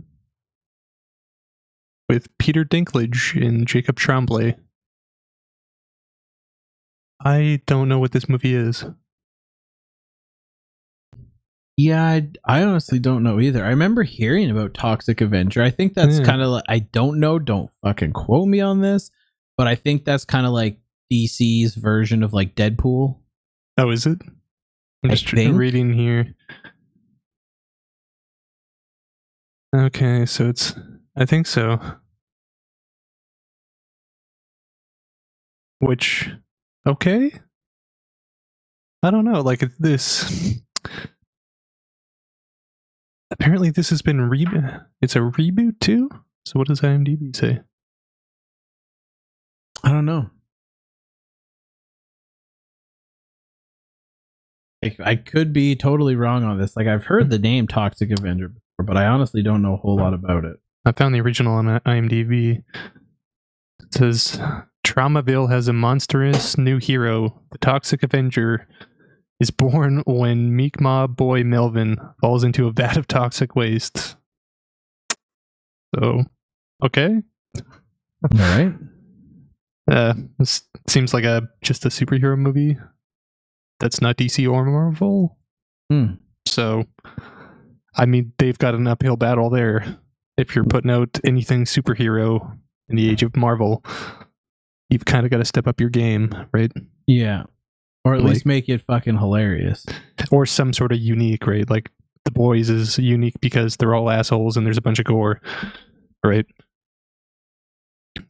[2.14, 4.56] with Peter Dinklage and Jacob Tremblay.
[7.24, 8.84] I don't know what this movie is.
[11.76, 13.64] Yeah, I, I honestly don't know either.
[13.64, 15.60] I remember hearing about Toxic Avenger.
[15.60, 16.24] I think that's Yeah.
[16.24, 17.38] kind of like I don't know.
[17.40, 19.10] Don't fucking quote me on this,
[19.56, 20.78] but I think that's kind of like
[21.12, 23.18] DC's version of like Deadpool.
[23.76, 24.22] Oh, is it?
[25.02, 26.32] I'm just reading here.
[29.74, 30.74] Okay, so it's.
[31.16, 31.80] I think so.
[35.80, 36.30] Which,
[36.86, 37.32] okay.
[39.02, 39.40] I don't know.
[39.42, 40.58] Like this.
[43.30, 44.46] Apparently, this has been re.
[45.02, 46.08] It's a reboot too.
[46.46, 47.60] So what does IMDb say?
[49.82, 50.30] I don't know.
[54.82, 56.76] Like, I could be totally wrong on this.
[56.76, 59.96] Like I've heard the name Toxic Avenger before, but I honestly don't know a whole
[59.96, 60.56] lot about it.
[60.84, 62.62] I found the original on IMDb.
[63.82, 64.38] It says
[64.84, 67.42] Tromaville has a monstrous new hero.
[67.50, 68.68] The Toxic Avenger
[69.40, 74.16] is born when Meek Mob boy Melvin falls into a vat of toxic waste.
[75.94, 76.24] So,
[76.84, 77.22] okay.
[77.56, 78.74] All right.
[79.90, 82.76] Uh, this seems like a just a superhero movie.
[83.80, 85.36] That's not DC or Marvel.
[85.90, 86.14] Hmm.
[86.46, 86.84] So,
[87.96, 89.98] I mean, they've got an uphill battle there.
[90.36, 92.56] If you're putting out anything superhero
[92.88, 93.84] in the age of Marvel,
[94.94, 96.72] you've kind of got to step up your game, right?
[97.06, 97.42] Yeah.
[98.06, 99.84] Or at Like- least make it fucking hilarious.
[100.30, 101.68] Or some sort of unique, right?
[101.68, 101.90] Like
[102.24, 105.42] the boys is unique because they're all assholes and there's a bunch of gore,
[106.24, 106.46] right?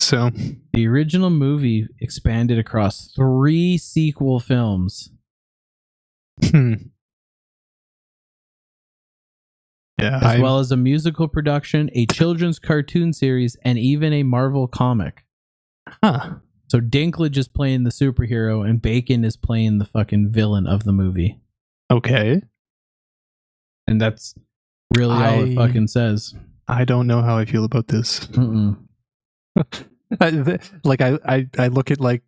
[0.00, 0.30] So,
[0.72, 5.10] The original movie expanded across three sequel films.
[6.50, 6.74] hmm.
[10.00, 14.22] yeah, as I, well as a musical production, a children's cartoon series, and even a
[14.22, 15.24] Marvel comic.
[16.02, 16.36] huh.
[16.68, 20.92] So Dinklage is playing the superhero, and Bacon is playing the fucking villain of the
[20.92, 21.40] movie,
[21.90, 22.42] okay.
[23.86, 24.34] and that's
[24.96, 26.34] really all it fucking says.
[26.66, 28.26] I don't know how I feel about this.
[30.20, 32.22] I, th- like I, I i look at like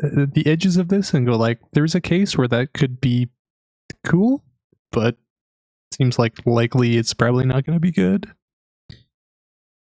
[0.00, 3.28] the edges of this and go like there's a case where that could be
[4.04, 4.44] cool
[4.92, 5.16] but
[5.92, 8.32] seems like likely it's probably not going to be good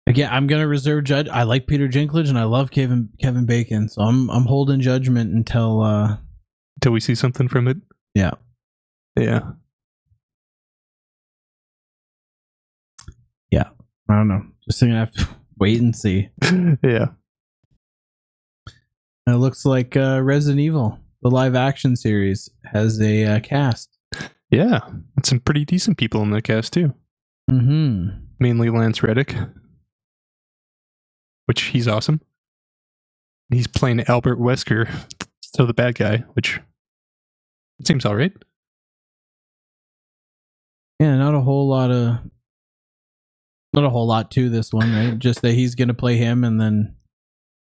[0.07, 1.27] Again, I'm gonna reserve judge.
[1.27, 5.33] I like Peter Dinklage, and I love Kevin Kevin Bacon, so I'm I'm holding judgment
[5.33, 6.17] until uh
[6.77, 7.77] until we see something from it
[8.15, 8.31] Yeah.
[9.17, 9.51] yeah
[13.51, 13.69] Yeah.
[14.09, 14.43] I don't know.
[14.65, 16.29] Just gonna have to wait and see.
[16.83, 17.07] yeah
[19.27, 23.89] It looks like uh, Resident Evil, the live action series, has a uh, cast.
[24.51, 24.79] yeah
[25.23, 26.93] some pretty decent people in the cast too
[27.51, 28.09] Mm-hmm.
[28.39, 29.35] mainly lance reddick
[31.47, 32.21] which he's awesome
[33.49, 34.89] he's playing albert wesker
[35.41, 36.59] so the bad guy which
[37.85, 38.33] seems all right
[40.99, 42.17] Yeah, not a whole lot of
[43.73, 45.19] not a whole lot to this one, right?
[45.19, 46.95] Just that he's gonna play him, and then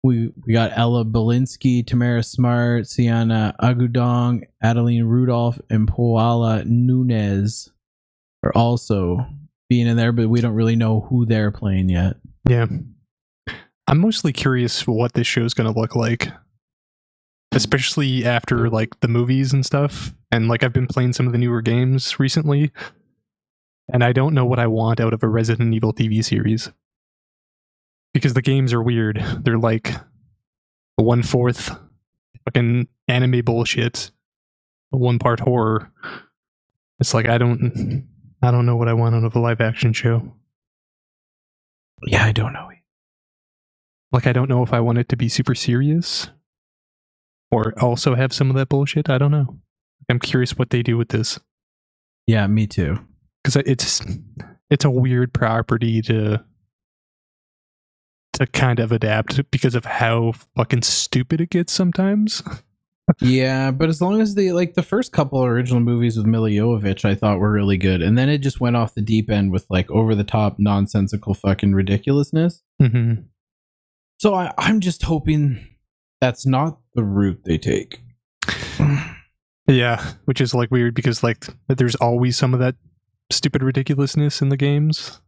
[0.02, 7.70] we we got Ella Balinska, Tamara Smart, Siena Agudong, Adeline Rudolph, and Paola Nunez
[8.42, 9.18] are also
[9.68, 12.16] being in there, but we don't really know who they're playing yet.
[12.48, 12.66] Yeah.
[13.88, 16.28] I'm mostly curious what this show's going to look like.
[17.52, 20.12] Especially after like the movies and stuff.
[20.30, 22.72] And like I've been playing some of the newer games recently.
[23.92, 26.70] And I don't know what I want out of a Resident Evil TV series.
[28.12, 29.24] Because the games are weird.
[29.40, 29.92] They're like
[30.96, 31.70] one fourth
[32.44, 34.10] fucking anime bullshit,
[34.90, 35.92] one part horror.
[36.98, 38.08] It's like I don't
[38.42, 40.34] I don't know what I want out of a live action show.
[42.06, 42.70] Yeah, I don't know.
[44.16, 46.30] Like I don't know if I want it to be super serious
[47.50, 49.10] or also have some of that bullshit.
[49.10, 49.58] I don't know.
[50.08, 51.38] I'm curious what they do with this
[52.26, 52.98] Yeah, me too.
[53.44, 54.00] because it's
[54.70, 56.42] it's a weird property to
[58.32, 62.42] to kind of adapt because of how fucking stupid it gets sometimes.
[63.20, 67.04] Yeah, but as long as the like the first couple original movies with Milla Jovovich,
[67.04, 69.64] I thought were really good, and then it just went off the deep end with
[69.70, 72.64] like over the top nonsensical fucking ridiculousness.
[72.82, 73.22] Mm-hmm.
[74.18, 75.66] So I, I'm just hoping
[76.20, 78.00] that's not the route they take.
[79.68, 82.76] Yeah, which is like weird because like there's always some of that
[83.30, 85.20] stupid ridiculousness in the games.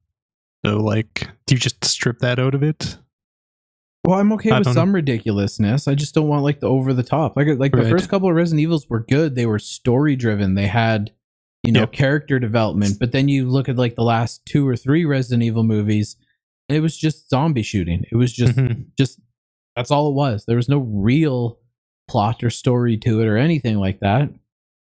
[0.65, 2.99] So like, do you just strip that out of it?
[4.05, 5.89] Well, I'm okay I with some ridiculousness.
[5.89, 7.37] I just don't want like the over the top.
[7.37, 9.35] Like like the first couple of Resident Evils were good.
[9.35, 10.55] They were story driven.
[10.55, 11.11] They had
[11.65, 11.93] you know Yep.
[11.93, 12.97] character development.
[13.01, 16.17] But then you look at like the last two or three Resident Evil movies,
[16.69, 18.05] it was just zombie shooting.
[18.11, 18.87] It was just Mhm.
[18.99, 19.21] just
[19.77, 20.45] that's all it was.
[20.47, 21.59] There was no real
[22.09, 24.31] plot or story to it or anything like that.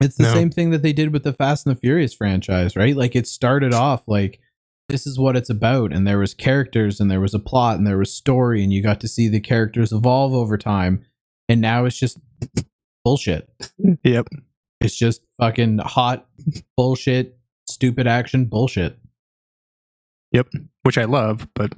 [0.02, 0.34] It's the No.
[0.34, 2.96] same thing that they did with the Fast and the Furious franchise, right?
[2.96, 4.40] Like it started off like
[4.88, 7.86] this is what it's about and there was characters and there was a plot and
[7.86, 11.04] there was story and you got to see the characters evolve over time
[11.48, 12.18] and now it's just
[13.04, 13.50] bullshit.
[14.04, 14.28] Yep.
[14.82, 16.28] It's just fucking hot
[16.78, 17.38] bullshit,
[17.70, 18.98] stupid action bullshit.
[20.32, 20.48] Yep,
[20.84, 21.74] which I love, but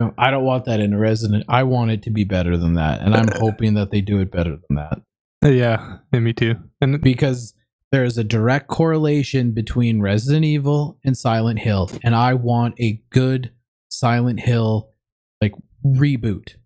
[0.00, 1.44] No, I don't want that in a resident.
[1.48, 4.30] I want it to be better than that, and I'm hoping that they do it
[4.30, 5.02] better than that
[5.44, 6.56] uh, yeah, yeah, me too.
[6.80, 7.54] And because
[7.92, 13.02] there is a direct correlation between Resident Evil and Silent Hill, and I want a
[13.10, 13.52] good
[13.88, 14.90] Silent Hill
[15.40, 15.54] like
[15.84, 16.56] reboot,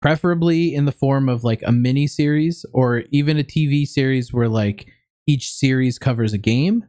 [0.00, 4.48] preferably in the form of like a mini series or even a TV series where
[4.48, 4.86] like
[5.26, 6.84] each series covers a game.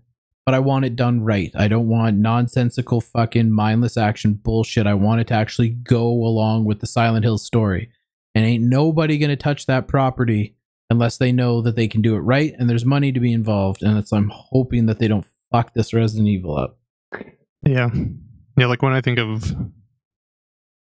[0.45, 1.51] But I want it done right.
[1.56, 4.88] I don't want nonsensical fucking mindless action bullshit.
[4.88, 7.91] I want it to actually go along with the Silent Hill story.
[8.34, 10.56] And ain't nobody gonna touch that property
[10.89, 13.84] unless they know that they can do it right and there's money to be involved.
[13.84, 16.80] And it's I'm hoping that they don't fuck this Resident Evil up.
[17.63, 17.89] yeah,
[18.58, 19.54] yeah, like when I think of,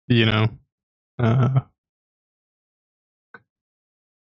[0.07, 0.47] you know,
[1.19, 1.59] uh,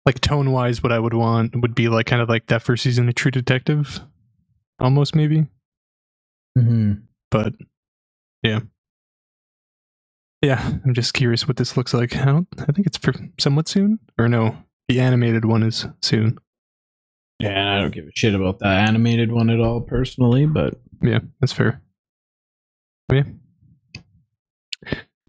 [0.06, 2.82] like tone wise, what I would want would be like kind of like that first
[2.82, 4.00] season of True Detective,
[4.80, 5.46] almost maybe.
[6.58, 6.92] Mm-hmm.
[7.30, 7.54] But
[8.42, 8.60] yeah,
[10.42, 12.16] yeah, I'm just curious what this looks like.
[12.16, 12.48] I don't.
[12.60, 14.56] I think it's for somewhat soon, or no,
[14.88, 16.38] the animated one is soon.
[17.38, 21.20] Yeah, I don't give a shit about that animated one at all personally, but Yeah,
[21.40, 21.80] that's fair.
[23.12, 23.22] Yeah.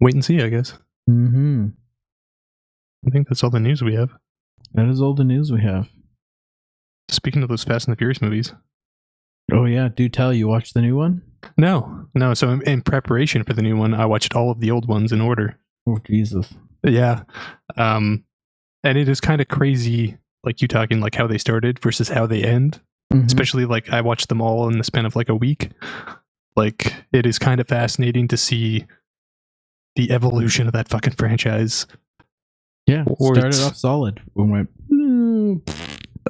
[0.00, 0.74] Wait and see, I guess.
[1.08, 1.68] mm-hmm.
[3.06, 4.10] I think that's all the news we have.
[4.74, 5.88] that is all the news we have.
[7.10, 8.52] Speaking of those Fast and the Furious movies.
[9.50, 11.22] Oh yeah, do tell you watched the new one?
[11.56, 12.34] No, no.
[12.34, 15.12] So in, in preparation for the new one, I watched all of the old ones
[15.12, 15.58] in order.
[15.88, 16.52] Oh Jesus.
[16.84, 17.22] Yeah.
[17.76, 18.24] Um,
[18.84, 22.26] and it is kind of crazy, like you talking like how they started versus how
[22.26, 22.80] they end.
[23.12, 23.26] Mhm.
[23.26, 25.70] Especially like I watched them all in the span of like a week.
[26.56, 28.86] Like it is kind of fascinating to see
[29.96, 31.86] the evolution of that fucking franchise.
[32.86, 34.20] Yeah, or started off solid.
[34.34, 34.68] We went.
[34.90, 35.62] "Mm,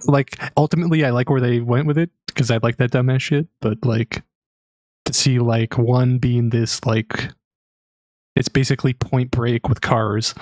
[0.05, 3.47] like ultimately I like where they went with it because I like that dumbass shit,
[3.61, 4.23] but like
[5.05, 7.29] to see like one being this like
[8.35, 10.35] it's basically point break with cars.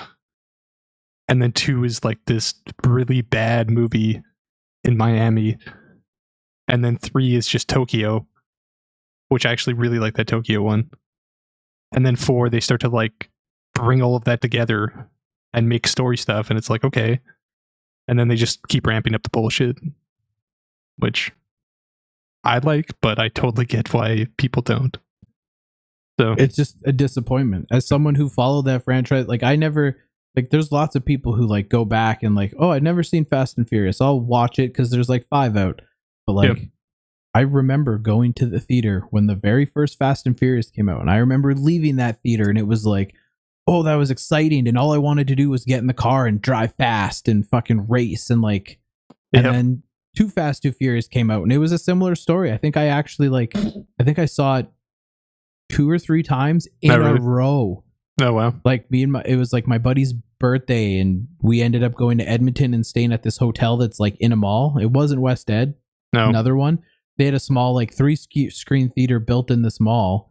[1.29, 4.23] And then two is like this really bad movie
[4.85, 5.59] in Miami.
[6.69, 8.27] And then three is just Tokyo,
[9.29, 10.91] which I actually really like that Tokyo one.
[11.93, 13.31] And then four, they start to like
[13.75, 15.09] bring all of that together
[15.53, 16.51] and make story stuff.
[16.51, 17.21] And it's like, okay,
[18.11, 19.79] and then they just keep ramping up the bullshit,
[20.99, 21.31] which
[22.43, 24.99] I like, but I totally get why people don't.
[26.19, 27.69] So It's just a disappointment.
[27.71, 29.97] As someone who followed that franchise, like I never
[30.35, 33.25] like there's lots of people who like go back and like, oh, I've never seen
[33.25, 34.01] Fast and Furious.
[34.01, 35.81] I'll watch it because there's like five out.
[36.27, 36.69] But like Yep.
[37.33, 41.01] I remember going to the theater when the very first Fast and Furious came out,
[41.01, 43.15] and I remember leaving that theater and it was like,
[43.67, 46.27] oh, that was exciting, and all I wanted to do was get in the car
[46.27, 48.79] and drive fast and fucking race and like
[49.33, 49.53] and Yep.
[49.55, 49.83] then
[50.17, 52.53] Too Fast, Too Furious came out, and it was a similar story.
[52.53, 54.67] I think I actually like, I think I saw it
[55.69, 57.85] two or three times in Oh, a row.
[58.21, 61.85] oh wow, Like me and my, it was like my buddy's birthday, and we ended
[61.85, 64.79] up going to Edmonton and staying at this hotel that's like in a mall.
[64.79, 65.75] It wasn't West Ed,
[66.13, 66.81] no, another one.
[67.19, 70.31] They had a small like three screen theater built in this mall,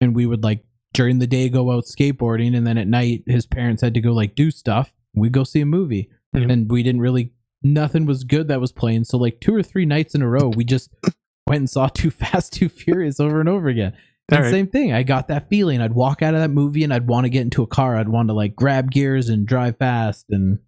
[0.00, 3.44] and we would like during the day go out skateboarding, and then at night his
[3.46, 4.94] parents had to go like do stuff.
[5.14, 6.42] We'd go see a movie, Yeah.
[6.48, 9.04] and we didn't really nothing was good that was playing.
[9.04, 10.90] So like two or three nights in a row, we just
[11.46, 13.94] went and saw Too Fast, Too Furious over and over again.
[14.30, 14.50] And right.
[14.50, 14.92] Same thing.
[14.92, 15.80] I got that feeling.
[15.82, 17.96] I'd walk out of that movie and I'd want to get into a car.
[17.96, 20.58] I'd want to like grab gears and drive fast and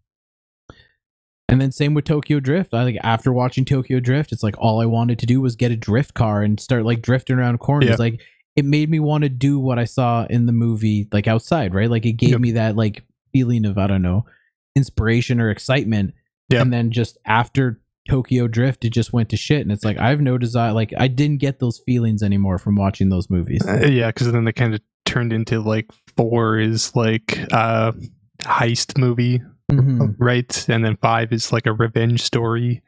[1.48, 2.74] and then same with Tokyo Drift.
[2.74, 5.70] I like after watching Tokyo Drift, it's like all I wanted to do was get
[5.70, 7.90] a drift car and start like drifting around corners.
[7.90, 7.96] Yeah.
[7.98, 8.20] Like
[8.56, 11.90] it made me want to do what I saw in the movie like outside, right?
[11.90, 12.40] Like it gave Yep.
[12.40, 14.24] me that like feeling of I don't know,
[14.74, 16.14] inspiration or excitement.
[16.48, 16.62] Yeah.
[16.62, 19.60] And then just after Tokyo Drift, it just went to shit.
[19.62, 22.76] And it's like I have no desire like I didn't get those feelings anymore from
[22.76, 23.66] watching those movies.
[23.66, 25.86] Uh, yeah, because then they kind of turned into like
[26.16, 27.92] four is like uh
[28.42, 29.42] heist movie,
[29.72, 30.14] Mhm.
[30.18, 30.68] right?
[30.68, 32.82] And then five is like a revenge story,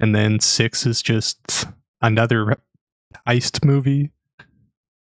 [0.00, 1.66] and then six is just
[2.02, 2.56] another
[3.26, 4.10] heist movie,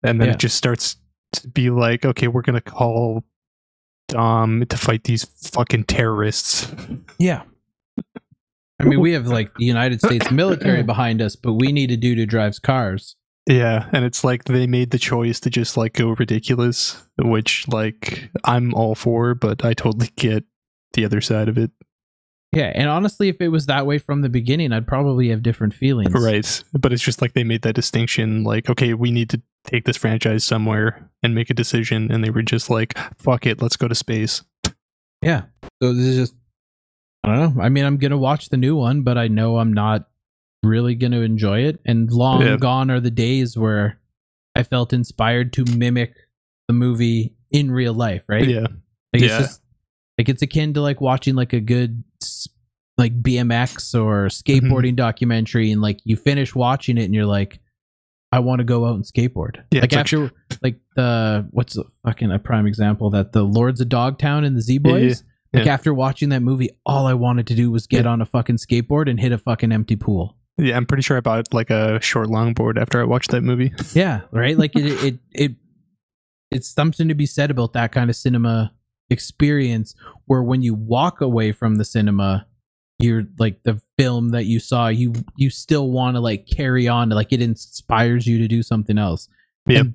[0.02, 0.34] and then Yeah.
[0.34, 0.96] it just starts
[1.34, 3.24] to be like, okay, we're gonna call
[4.08, 6.72] Dom to fight these fucking terrorists.
[7.18, 7.42] Yeah.
[8.80, 11.96] I mean, we have like the United States military behind us, but we need a
[11.96, 13.16] dude who drives cars.
[13.48, 18.30] Yeah, and it's like they made the choice to just like go ridiculous, which like
[18.44, 20.44] I'm all for, but I totally get
[20.94, 21.70] the other side of it.
[22.52, 25.74] Yeah, and honestly, if it was that way from the beginning, I'd probably have different
[25.74, 26.12] feelings.
[26.12, 26.62] Right.
[26.72, 29.96] But it's just like they made that distinction like, okay, we need to take this
[29.96, 32.10] franchise somewhere and make a decision.
[32.10, 34.42] And they were just like, fuck it, let's go to space.
[35.22, 35.42] Yeah.
[35.82, 36.34] So this is just
[37.24, 37.62] I don't know.
[37.62, 40.08] I mean, I'm gonna watch the new one, but I know I'm not
[40.64, 41.80] really gonna enjoy it.
[41.86, 42.56] And long Yeah.
[42.56, 44.00] gone are the days where
[44.56, 46.14] I felt inspired to mimic
[46.68, 48.48] the movie in real life, right?
[48.48, 48.66] Yeah.
[49.12, 49.38] Like Yeah.
[49.38, 49.62] it's just
[50.18, 52.02] like it's akin to like watching like a good
[52.98, 54.66] like BMX or Mm-hmm.
[54.66, 57.60] skateboarding documentary and like you finish watching it and you're like
[58.32, 59.62] I want to go out and skateboard.
[59.70, 60.30] Yeah, like it's like- after
[60.62, 64.62] like the what's the fucking a prime example that the Lords of Dogtown and the
[64.62, 65.22] Z Boys
[65.52, 65.74] Yeah, like yeah.
[65.74, 69.08] after watching that movie all I wanted to do was get on a fucking skateboard
[69.10, 70.36] and hit a fucking empty pool.
[70.58, 73.72] Yeah, I'm pretty sure I bought like a short longboard after I watched that movie.
[73.94, 74.56] Yeah, right.
[74.56, 75.52] Like it, it, it,
[76.50, 78.72] it's something to be said about that kind of cinema
[79.10, 79.94] experience,
[80.26, 82.46] where when you walk away from the cinema,
[83.02, 87.08] you're like the film that you saw, you you still want to like carry on,
[87.10, 89.28] like it inspires you to do something else.
[89.66, 89.80] Yeah.
[89.80, 89.94] And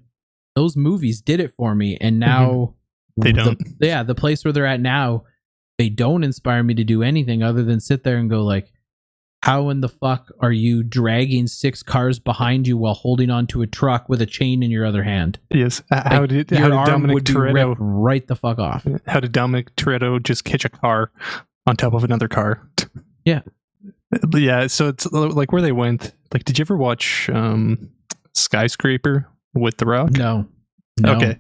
[0.56, 2.72] those movies did it for me, and now mm-hmm.
[3.18, 3.60] They don't.
[3.80, 5.24] yeah, the place where they're at now,
[5.78, 8.72] they don't inspire me to do anything other than sit there and go like
[9.44, 13.68] how in the fuck are you dragging six cars behind you while holding onto a
[13.68, 15.40] truck with a chain in your other hand?
[15.52, 15.82] Yes.
[15.94, 18.88] H- How Like, did how did Dominic Toretto right the fuck off.
[19.06, 21.12] how did Dominic Toretto just catch a car
[21.68, 22.68] on top of another car?
[23.26, 23.42] Yeah.
[24.34, 26.14] Yeah, so it's like where they went.
[26.34, 27.90] Like, did you ever watch um
[28.34, 30.12] Skyscraper with The Rock?
[30.12, 30.48] No.
[30.98, 31.16] no.
[31.18, 31.38] Okay.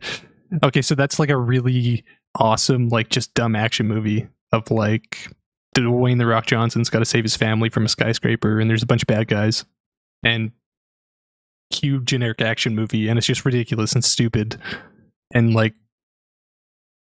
[0.63, 2.03] Okay, so that's like a really
[2.35, 5.31] awesome, like just dumb action movie of like
[5.77, 8.87] Dwayne the Rock Johnson's got to save his family from a skyscraper, and there's a
[8.87, 9.63] bunch of bad guys,
[10.23, 10.51] and
[11.71, 14.59] cute generic action movie, and it's just ridiculous and stupid,
[15.33, 15.73] and like,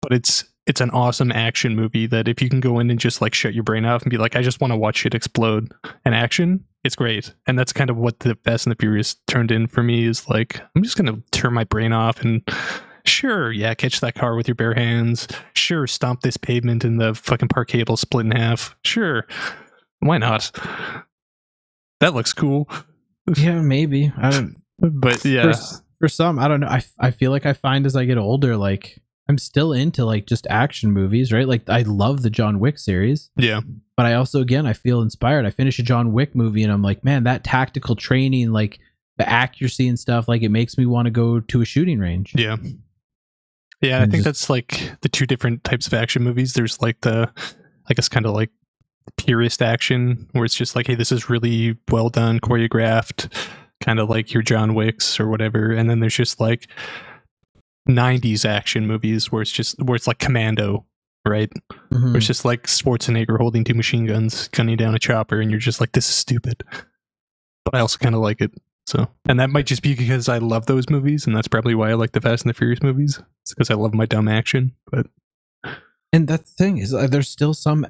[0.01, 3.21] but it's it's an awesome action movie that if you can go in and just
[3.21, 5.73] like shut your brain off and be like, I just want to watch it explode
[6.03, 7.33] and action, it's great.
[7.47, 10.27] And that's kind of what the Fast and the Furious turned in for me is
[10.29, 12.41] like, I'm just gonna turn my brain off and
[13.05, 15.27] sure, yeah, catch that car with your bare hands.
[15.53, 18.75] Sure, stomp this pavement and the fucking parquet will split in half.
[18.83, 19.25] Sure.
[19.99, 20.51] Why not?
[22.01, 22.69] That looks cool.
[23.35, 24.09] Yeah, maybe.
[24.17, 25.51] I don't But yeah.
[25.51, 26.69] for, for some, I don't know.
[26.69, 30.25] I, I feel like I find as I get older, like I'm still into like
[30.25, 31.47] just action movies, right?
[31.47, 33.29] Like I love the John Wick series.
[33.35, 33.61] Yeah.
[33.95, 35.45] but I also again I feel inspired.
[35.45, 38.79] I finish a John Wick movie and I'm like, man, that tactical training, like
[39.17, 42.33] the accuracy and stuff, like it makes me want to go to a shooting range.
[42.35, 42.55] Yeah.
[43.81, 46.53] Yeah, I think just- that's like the two different types of action movies.
[46.53, 47.31] There's like the,
[47.89, 48.49] I guess, kind of like
[49.17, 53.31] purist action, where it's just like, hey, this is really well done, choreographed,
[53.79, 55.71] kind of like your John Wicks or whatever.
[55.71, 56.67] And then there's just like
[57.87, 60.85] 90s action movies where it's just, where it's like Commando,
[61.27, 61.51] right?
[61.91, 62.03] Mhm.
[62.07, 65.59] Where it's just like Schwarzenegger holding two machine guns, gunning down a chopper, and you're
[65.59, 66.63] just like, this is stupid.
[67.65, 68.51] But I also kind of like it.
[68.85, 71.89] So, and that might just be because I love those movies, and that's probably why
[71.89, 73.19] I like the Fast and the Furious movies.
[73.43, 74.73] It's because I love my dumb action.
[74.89, 75.07] But
[76.13, 77.85] And that's the thing is, uh, there's still some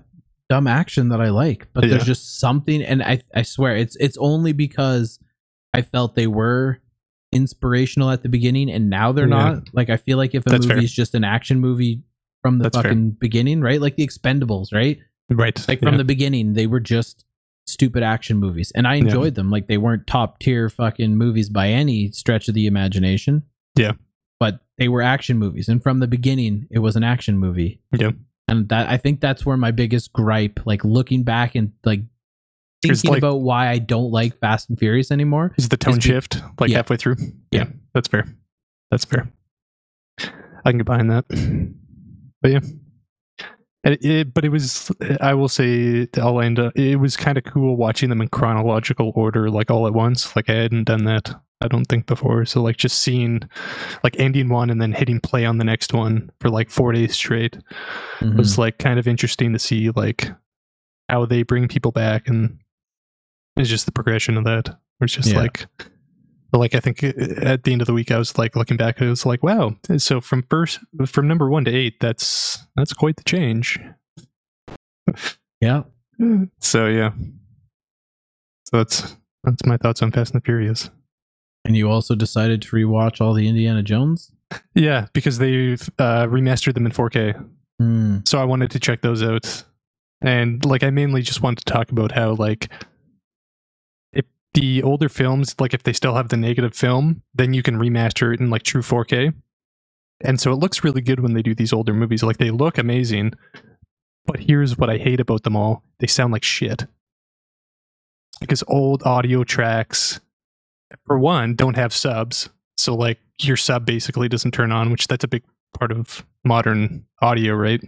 [0.49, 1.91] dumb action that I like, but Yeah.
[1.91, 5.19] there's just something, and I I swear it's it's only because
[5.73, 6.79] I felt they were
[7.31, 9.51] inspirational at the beginning, and now they're Yeah.
[9.53, 9.63] not.
[9.73, 10.75] Like I feel like if a That's fair.
[10.77, 12.01] movie is just an action movie
[12.41, 12.83] from the That's fair.
[12.83, 13.81] fucking beginning, right?
[13.81, 14.99] Like the Expendables, right?
[15.29, 15.97] right, Like from yeah.
[15.97, 17.25] the beginning, they were just
[17.65, 19.49] stupid action movies, and I enjoyed them.
[19.49, 23.43] Like they weren't top tier fucking movies by any stretch of the imagination.
[23.77, 23.93] Yeah.
[24.39, 27.81] but they were action movies, and from the beginning, it was an action movie.
[27.97, 28.11] Yeah.
[28.47, 32.01] and that I think that's where my biggest gripe, like looking back and like
[32.95, 35.53] thinking like- about why I don't like Fast and Furious anymore.
[35.57, 36.77] is the tone be- shift like Yeah.
[36.77, 37.15] halfway through.
[37.51, 37.65] Yeah.
[37.93, 38.25] that's fair.
[38.91, 39.27] That's fair.
[40.19, 41.25] I can get behind that.
[42.41, 42.59] But yeah.
[43.83, 46.59] And It, it- but it was, I will say, I'll end.
[46.59, 50.35] up- It was kind of cool watching them in chronological order, like all at once.
[50.35, 52.45] Like I hadn't done that, I don't think before.
[52.45, 53.41] So like just seeing,
[54.03, 57.15] like ending one and then hitting play on the next one for like four days
[57.15, 57.57] straight
[58.19, 58.35] Mhm.
[58.37, 60.29] was like kind of interesting to see like
[61.09, 62.59] how they bring people back and
[63.57, 64.67] it's just the progression of that.
[64.97, 65.39] Where it's just Yeah.
[65.39, 65.65] like
[66.53, 69.01] like I think uh, at the end of the week I was like looking back
[69.01, 73.17] I was like wow so from first from number 1 to 8 that's that's quite
[73.17, 73.77] the change.
[75.61, 75.83] yeah,
[76.59, 77.11] So yeah.
[78.65, 80.89] So that's that's my thoughts on Fast and the Furious.
[81.65, 84.31] and you also decided to rewatch all the Indiana Jones.
[84.73, 87.45] Yeah, because they've uh, remastered them in 4K.
[87.79, 88.19] Hmm.
[88.25, 89.63] so I wanted to check those out.
[90.21, 92.71] And like I mainly just wanted to talk about how like
[94.57, 98.33] the older films, like if they still have the negative film, then you can remaster
[98.33, 99.31] it in like true 4K.
[100.21, 102.23] And so it looks really good when they do these older movies.
[102.23, 103.33] Like they look amazing.
[104.25, 106.87] But here's what I hate about them all: they sound like shit.
[108.39, 110.19] Because old audio tracks,
[111.05, 115.23] for one, don't have subs, so like your sub basically doesn't turn on, which that's
[115.23, 115.43] a big
[115.77, 117.81] part of modern audio, right?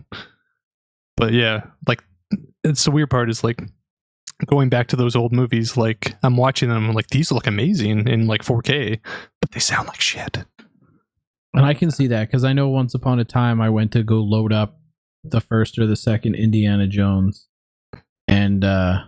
[1.17, 2.03] But yeah, like
[2.63, 3.59] it's the weird part is like
[4.45, 5.77] going back to those old movies.
[5.77, 8.99] Like I'm watching them, I'm like these look amazing in like 4K,
[9.41, 10.45] but they sound like shit.
[11.53, 14.03] And I can see that because I know once upon a time I went to
[14.03, 14.79] go load up
[15.23, 17.47] the first or the second Indiana Jones,
[18.27, 19.03] and uh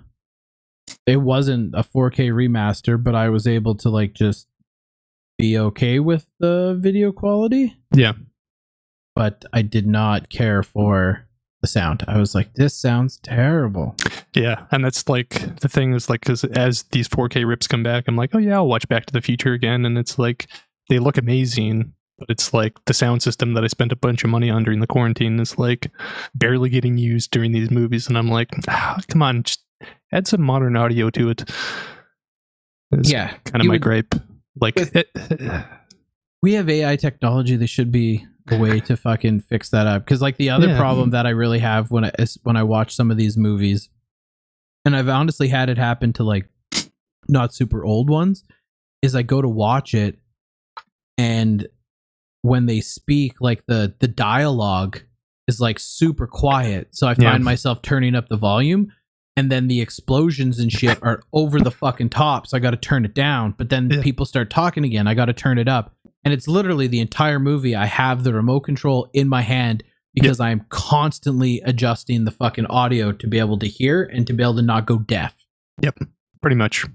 [1.07, 4.47] it wasn't a 4K remaster, but I was able to like just
[5.37, 7.75] be okay with the video quality.
[7.93, 8.13] Yeah.
[9.15, 11.27] But I did not care for
[11.61, 12.03] the sound.
[12.07, 13.95] I was like, this sounds terrible.
[14.33, 18.05] Yeah, and that's like the thing is like because as these 4K rips come back,
[18.07, 20.47] I'm like, oh yeah, I'll watch Back to the Future again, and it's like
[20.89, 24.29] they look amazing, but it's like the sound system that I spent a bunch of
[24.29, 25.91] money on during the quarantine is like
[26.35, 29.63] barely getting used during these movies, and I'm like, ah, come on, just
[30.11, 31.49] add some modern audio to it.
[32.91, 34.15] It's Yeah, kind of my would- gripe.
[34.59, 35.07] Like, it,
[36.41, 37.55] we have AI technology.
[37.55, 40.03] There should be a way to fucking fix that up.
[40.05, 40.77] Because like the other Yeah.
[40.77, 42.11] problem that I really have when I
[42.43, 43.89] when I watch some of these movies,
[44.85, 46.49] and I've honestly had it happen to like
[47.27, 48.43] not super old ones,
[49.01, 50.19] is I go to watch it,
[51.17, 51.67] and
[52.41, 55.01] when they speak, like the the dialogue
[55.47, 56.87] is like super quiet.
[56.95, 57.31] So I Yeah.
[57.31, 58.91] find myself turning up the volume.
[59.37, 62.77] And then the explosions and shit are over the fucking top, so I got to
[62.77, 63.55] turn it down.
[63.57, 64.01] But then Yeah.
[64.01, 67.39] people start talking again, I got to turn it up and it's literally the entire
[67.39, 72.65] movie i have the remote control in my hand because i'm constantly adjusting the fucking
[72.67, 75.35] audio to be able to hear and to be able to not go deaf
[75.81, 75.99] Yep,
[76.41, 76.85] pretty much.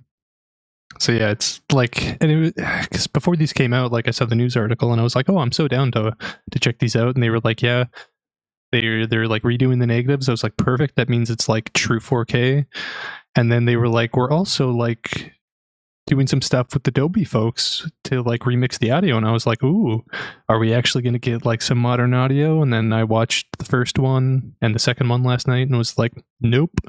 [0.99, 4.35] So yeah, it's like, and it because before these came out, like I saw the
[4.35, 6.17] news article, and I was like, oh, I'm so down to
[6.51, 7.85] to check these out, and they were like, yeah,
[8.73, 10.29] they're they're like redoing the negatives.
[10.29, 10.97] I was like, perfect.
[10.97, 12.67] That means it's like true 4K,
[13.35, 15.33] and then they were like, we're also like
[16.07, 19.47] doing some stuff with the Dolby folks to like remix the audio, and I was
[19.47, 20.05] like, ooh,
[20.49, 22.63] are we actually going to get like some modern audio?
[22.63, 25.99] And then I watched the first one and the second one last night, and was
[25.99, 26.81] like, nope.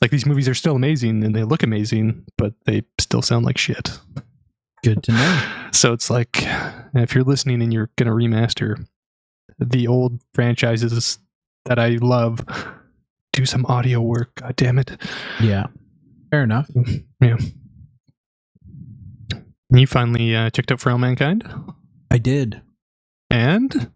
[0.00, 3.58] Like these movies are still amazing and they look amazing, but they still sound like
[3.58, 3.98] shit.
[4.82, 6.38] good to know So it's like
[6.94, 8.86] if you're listening and you're gonna remaster
[9.58, 11.18] the old franchises
[11.66, 12.40] that I love,
[13.32, 14.34] do some audio work.
[14.36, 14.96] God damn it.
[15.40, 15.66] yeah
[16.30, 16.70] fair enough
[17.20, 17.36] Yeah.
[19.72, 21.44] You finally uh, checked out For All Mankind,
[22.10, 22.60] i did.
[23.30, 23.92] And?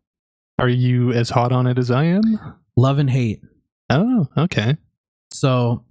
[0.59, 2.22] Are you as hot on it as I am?
[2.77, 3.41] love and hate.
[3.91, 4.77] Oh, okay,
[5.33, 5.85] so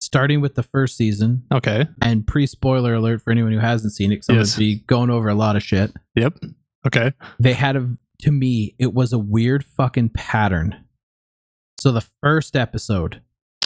[0.00, 1.44] starting with the first season.
[1.52, 4.56] Okay, and pre-spoiler alert for anyone who hasn't seen it because i'm Yes.
[4.56, 5.92] be going over a lot of shit.
[6.14, 6.38] Yep,
[6.86, 10.76] okay, they had a to me it was a weird fucking pattern.
[11.80, 13.20] So the first episode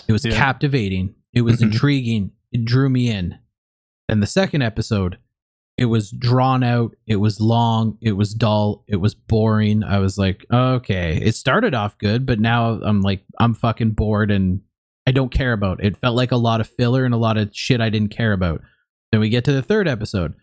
[0.08, 0.32] it was Yeah.
[0.34, 1.14] captivating.
[1.34, 1.64] It was Mhm.
[1.64, 2.32] intriguing.
[2.52, 3.38] It drew me in.
[4.08, 5.18] And the second episode
[5.78, 6.96] it was drawn out.
[7.06, 7.98] It was long.
[8.00, 8.84] It was dull.
[8.88, 9.84] It was boring.
[9.84, 11.20] I was like okay.
[11.22, 14.60] It started off good but now i'm like i'm fucking bored and
[15.06, 15.96] i don't care about it.
[15.96, 18.60] felt like a lot of filler and a lot of shit i didn't care about.
[19.12, 20.34] Then we get to the third episode.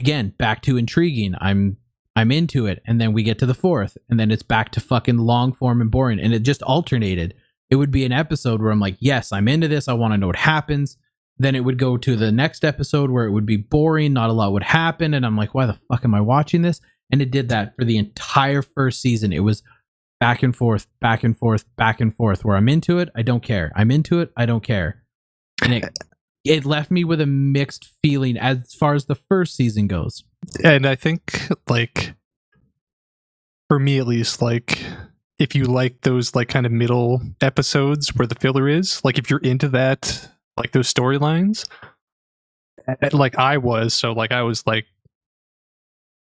[0.00, 1.34] Again back to intriguing.
[1.38, 1.76] I'm
[2.16, 2.82] i'm into it.
[2.86, 3.98] And then we get to the fourth.
[4.08, 6.18] And then it's back to fucking long form and boring.
[6.18, 7.34] And it just alternated.
[7.68, 9.86] It would be an episode where i'm like yes i'm into this.
[9.86, 10.96] I want to know what happens
[11.38, 14.32] then it would go to the next episode where it would be boring not a
[14.32, 16.80] lot would happen and i'm like why the fuck am i watching this?
[17.10, 19.32] And it did that for the entire first season.
[19.32, 19.62] It was
[20.20, 22.44] back and forth back and forth back and forth.
[22.44, 23.72] Where i'm into it i don't care.
[23.76, 25.02] I'm into it i don't care.
[25.62, 25.98] And it
[26.44, 30.24] it left me with a mixed feeling as far as the first season goes.
[30.64, 32.14] And I think like
[33.68, 34.82] for me at least, like
[35.38, 39.30] if you like those like kind of middle episodes where the filler is, like if
[39.30, 40.28] you're into that,
[40.58, 41.66] like those storylines,
[43.12, 44.86] like I was, so like I was like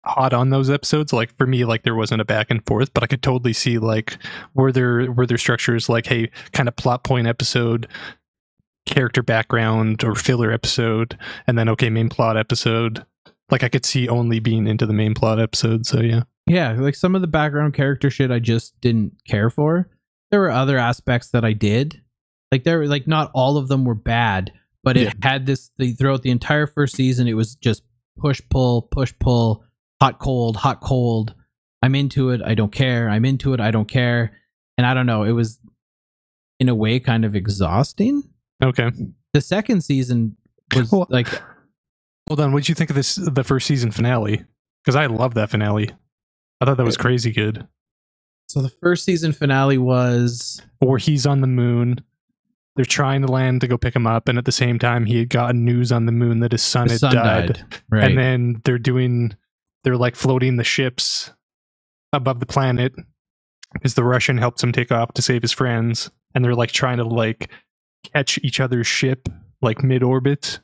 [0.05, 1.13] hot on those episodes.
[1.13, 3.79] Like for me, like there wasn't a back and forth, but I could totally see
[3.79, 4.19] like
[4.55, 7.87] were there were there structures like hey, kind of plot point episode,
[8.87, 13.05] character background or filler episode, and then okay, main plot episode.
[13.51, 15.87] Like I could see only being into the main plot episode.
[15.87, 19.89] So yeah, yeah like some of the background character shit i just didn't care for
[20.31, 22.03] there were other aspects that i did
[22.55, 24.53] like there like not all of them were bad
[24.85, 25.13] but it Yeah.
[25.23, 27.83] had this the, throughout the entire first season it was just
[28.19, 29.65] push pull push pull
[30.01, 31.35] hot cold hot cold
[31.83, 34.39] i'm into it i don't care i'm into it i don't care
[34.79, 35.59] and i don't know it was
[36.61, 38.23] in a way kind of exhausting
[38.63, 38.91] okay.
[39.33, 40.37] the second season
[40.77, 41.29] was Well- like
[42.29, 44.43] Hold on, what did you think of this the first season finale?
[44.83, 45.91] Because I love that finale.
[46.59, 47.69] I thought that was uh, crazy good.
[48.49, 52.01] So the first season finale was or he's on the moon.
[52.77, 55.19] They're trying to land to go pick him up, and at the same time, he
[55.19, 57.53] had gotten news on the moon that his son his had son died.
[57.55, 57.65] died.
[57.91, 58.05] Right.
[58.11, 59.37] And then they're doing,
[59.85, 61.33] they're like floating the ships
[62.13, 62.93] above the planet
[63.73, 66.97] because the Russian helps him take off to save his friends, and they're like trying
[66.99, 67.49] to like
[68.13, 69.29] catch each other's ship
[69.63, 70.61] like mid orbit.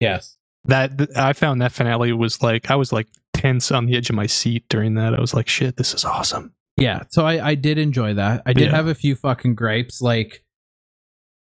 [0.00, 0.36] yes.
[0.68, 4.10] That th- I found that finale was like I was like tense on the edge
[4.10, 5.14] of my seat during that.
[5.14, 6.52] I was like, shit, this is awesome.
[6.76, 7.04] Yeah.
[7.10, 8.42] So I, I did enjoy that.
[8.46, 8.74] I did Yeah.
[8.74, 10.42] have a few fucking gripes, like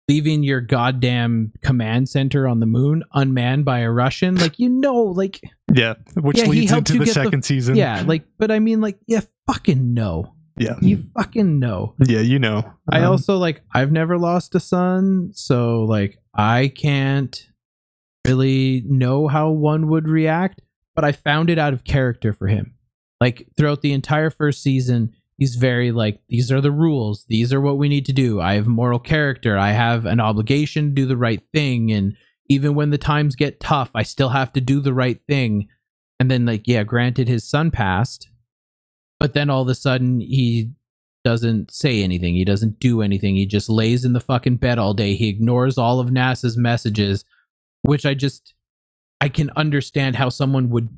[0.08, 4.36] leaving your goddamn command center on the moon unmanned by a Russian.
[4.36, 5.40] Like, you know, like,
[5.74, 7.76] Yeah, which Yeah, leads into the get the- second season.
[7.76, 10.32] yeah, like, but I mean, like, yeah, fucking know.
[10.58, 11.94] yeah, You fucking know.
[12.06, 12.20] yeah.
[12.20, 17.48] You know, I Um, also like I've never lost a son, so like I can't
[18.26, 20.62] really know how one would react,
[20.94, 22.72] but I found it out of character for him.
[23.20, 27.60] Like throughout the entire first season, he's very like these are the rules, these are
[27.60, 28.40] what we need to do.
[28.40, 32.16] I have moral character, I have an obligation to do the right thing and
[32.48, 35.68] even when the times get tough, I still have to do the right thing.
[36.20, 38.28] And then like yeah, granted his son passed,
[39.18, 40.70] but then all of a sudden he
[41.26, 42.36] doesn't say anything.
[42.36, 43.34] He doesn't do anything.
[43.34, 45.16] He just lays in the fucking bed all day.
[45.16, 47.24] He ignores all of NASA's messages,
[47.82, 48.54] which I just
[49.20, 50.88] I can understand how someone would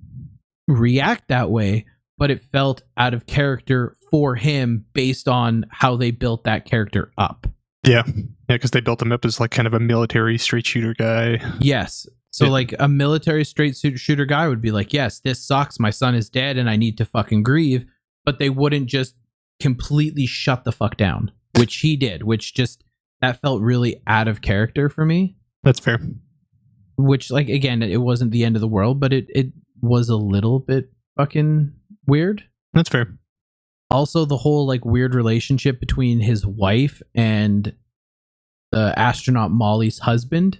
[0.66, 1.86] react that way,
[2.18, 7.12] but it felt out of character for him based on how they built that character
[7.16, 7.46] up.
[7.86, 8.12] yeah, yeah,
[8.48, 11.40] because they built him up as like kind of a military straight shooter guy.
[11.60, 12.06] Yes.
[12.30, 12.50] So Yeah.
[12.50, 15.78] like a military straight shooter guy would be like, "Yes, this sucks.
[15.80, 17.86] My son is dead and I need to fucking grieve."
[18.24, 19.14] But they wouldn't just
[19.60, 22.84] completely shut the fuck down, which he did, which just
[23.22, 25.36] that felt really out of character for me.
[25.62, 25.98] That's fair.
[26.96, 30.16] Which like again, it wasn't the end of the world, but it it was a
[30.16, 31.72] little bit fucking
[32.08, 32.42] weird.
[32.72, 33.16] That's fair.
[33.90, 37.74] Also the whole like weird relationship between his wife and
[38.72, 40.58] the astronaut Molly's husband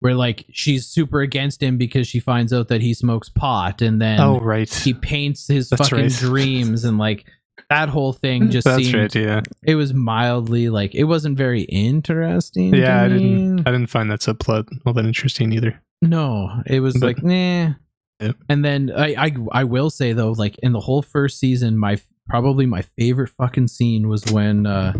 [0.00, 4.00] where like she's super against him because she finds out that he smokes pot and
[4.02, 6.12] then oh right, he paints his That's fucking right.
[6.18, 7.24] dreams and like
[7.70, 9.14] that whole thing just that's seemed right.
[9.14, 13.02] Yeah, it was mildly like it wasn't very interesting yeah.
[13.02, 13.18] I me.
[13.18, 13.68] didn't.
[13.68, 15.80] I didn't find that subplot all that interesting either.
[16.02, 17.74] no it was But- like nah
[18.22, 18.36] Yep.
[18.48, 21.98] and then I, I i will say though like in the whole first season my
[22.28, 24.92] probably my favorite fucking scene was when uh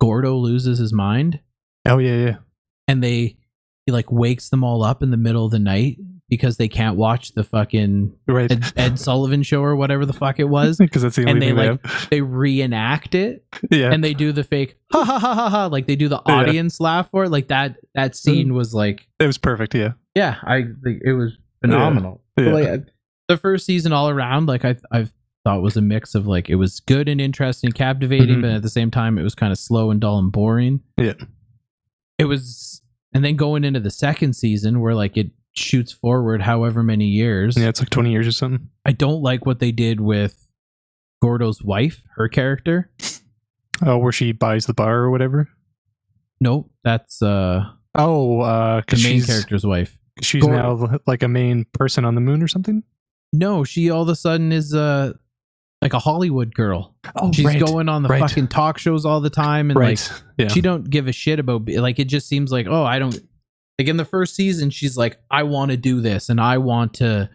[0.00, 1.40] gordo loses his mind
[1.84, 2.36] Oh yeah, yeah.
[2.86, 3.36] and they
[3.86, 5.96] he like wakes them all up in the middle of the night
[6.28, 8.50] because they can't watch the fucking Right.
[8.50, 10.76] Ed, Ed Sullivan show or whatever the fuck it was.
[10.78, 12.08] Because that's the only And they like have.
[12.10, 13.92] they reenact it Yeah.
[13.92, 16.34] and they do the fake ha ha ha ha ha like they do the Yeah.
[16.34, 17.30] audience laugh for it.
[17.30, 19.74] Like that that scene was like it was perfect.
[19.74, 19.92] Yeah.
[20.14, 22.22] yeah, I it was phenomenal.
[22.38, 22.44] Yeah.
[22.44, 22.84] But, like,
[23.28, 25.08] the first season all around like I I
[25.44, 28.42] thought was a mix of like it was good and interesting, captivating, Mhm.
[28.42, 30.80] but at the same time it was kind of slow and dull and boring.
[30.98, 31.14] Yeah.
[32.18, 32.82] It was
[33.14, 37.56] and then going into the second season where like it shoots forward however many years.
[37.56, 38.68] Yeah, it's like twenty years or something.
[38.84, 40.48] I don't like what they did with
[41.20, 42.90] Gordo's wife, her character.
[43.84, 45.48] Oh, where she buys the bar or whatever.
[46.40, 49.98] Nope, that's uh Oh, uh, the main she's character's wife.
[50.20, 52.82] She's now like a main person on the moon or something.
[53.32, 55.14] No, she all of a sudden is uh
[55.82, 56.94] like a Hollywood girl.
[57.16, 58.20] Oh, She's going on the right.
[58.20, 60.10] fucking talk shows all the time and right.
[60.10, 60.48] like yeah.
[60.48, 63.18] she don't give a shit about like it just seems like oh I don't
[63.78, 66.94] like in the first season she's like I want to do this and I want
[66.94, 67.28] to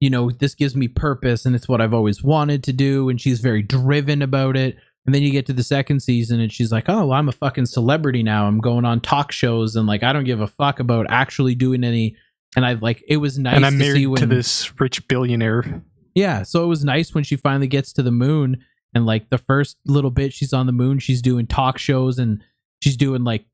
[0.00, 3.20] you know this gives me purpose and it's what I've always wanted to do and
[3.20, 4.76] she's very driven about it
[5.06, 7.66] and then you get to the second season and she's like oh I'm a fucking
[7.66, 11.06] celebrity now I'm going on talk shows and like I don't give a fuck about
[11.08, 12.16] actually doing any
[12.56, 15.06] and I like it was nice and I'm to see married when to this rich
[15.08, 15.82] billionaire.
[16.14, 18.58] yeah, so it was nice when she finally gets to the moon
[18.94, 22.42] and like the first little bit she's on the moon, she's doing talk shows and
[22.80, 23.46] she's doing like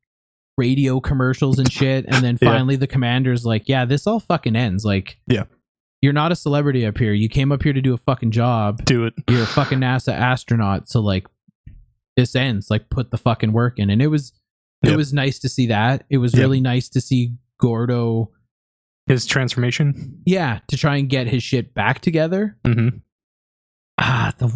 [0.56, 2.48] radio commercials and shit and then Yeah.
[2.52, 4.84] finally the commander's like, "Yeah, this all fucking ends.
[4.84, 5.44] Like Yeah.
[6.00, 7.12] You're not a celebrity up here.
[7.12, 8.84] You came up here to do a fucking job.
[8.84, 9.14] Do it.
[9.28, 11.26] You're a fucking NASA astronaut, so like
[12.18, 12.68] this ends.
[12.70, 14.32] Like put the fucking work in." And it was
[14.82, 14.96] it Yep.
[14.98, 16.04] was nice to see that.
[16.10, 16.40] It was Yep.
[16.40, 18.30] really nice to see Gordo
[19.06, 20.20] His transformation.
[20.26, 22.58] yeah, to try and get his shit back together.
[22.66, 22.88] hmm
[24.00, 24.48] ah the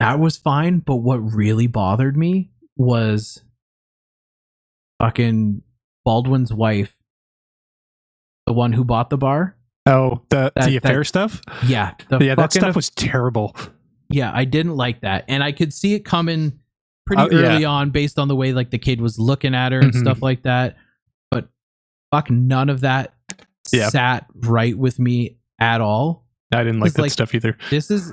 [0.00, 3.44] that was fine but what really bothered me was
[5.00, 5.62] fucking
[6.04, 6.96] baldwin's wife
[8.46, 11.42] the one who bought the bar Oh, the That- the affair that- stuff.
[11.66, 13.54] yeah yeah, that stuff was terrible.
[14.12, 16.58] Yeah i didn't like that and i could see it coming
[17.06, 17.40] pretty yeah.
[17.42, 20.00] early on based on the way like the kid was looking at her and Mhm.
[20.00, 20.76] stuff like that
[21.30, 21.48] but
[22.10, 23.14] fuck none of that
[23.72, 23.88] Yeah.
[23.88, 27.56] sat right with me at all I didn't like that like- stuff either.
[27.70, 28.12] this is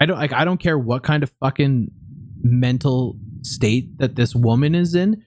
[0.00, 1.90] I don't like I don't care what kind of fucking
[2.40, 5.24] mental state that this woman is in.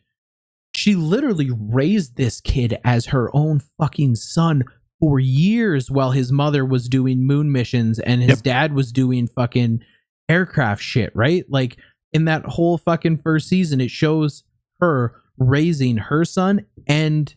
[0.74, 4.64] She literally raised this kid as her own fucking son
[5.02, 8.44] for years while his mother was doing moon missions and his Yep.
[8.44, 9.82] dad was doing fucking
[10.30, 11.44] aircraft shit, right?
[11.50, 11.78] Like
[12.14, 14.44] in that whole fucking first season it shows
[14.80, 17.34] her raising her son and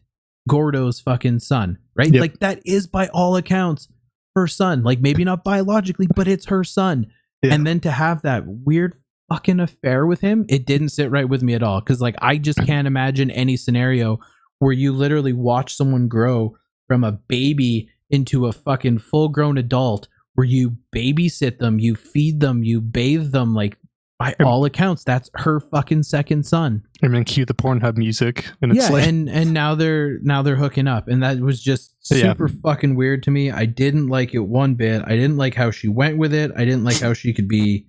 [0.49, 2.13] Gordo's fucking son, right?
[2.13, 2.21] Yep.
[2.21, 3.89] Like that is by all accounts
[4.37, 4.83] her son.
[4.83, 7.07] Like maybe not biologically, but it's her son.
[7.43, 7.55] Yeah.
[7.55, 8.95] And then to have that weird
[9.31, 11.81] fucking affair with him, it didn't sit right with me at all.
[11.81, 14.19] Cause like I just can't imagine any scenario
[14.59, 16.57] where you literally watch someone grow
[16.95, 22.39] from a baby into a fucking full grown adult where you babysit them, you feed
[22.39, 23.53] them, you bathe them.
[23.53, 23.77] Like
[24.17, 24.47] by Yep.
[24.47, 28.87] all accounts, that's her fucking second son And then cue the Pornhub music, and it's
[28.87, 32.31] yeah, like, and and now they're now they're hooking up, and that was just Yeah.
[32.33, 33.51] super fucking weird to me.
[33.51, 35.03] I didn't like it one bit.
[35.05, 36.53] I didn't like how she went with it.
[36.57, 37.89] I didn't like how she could be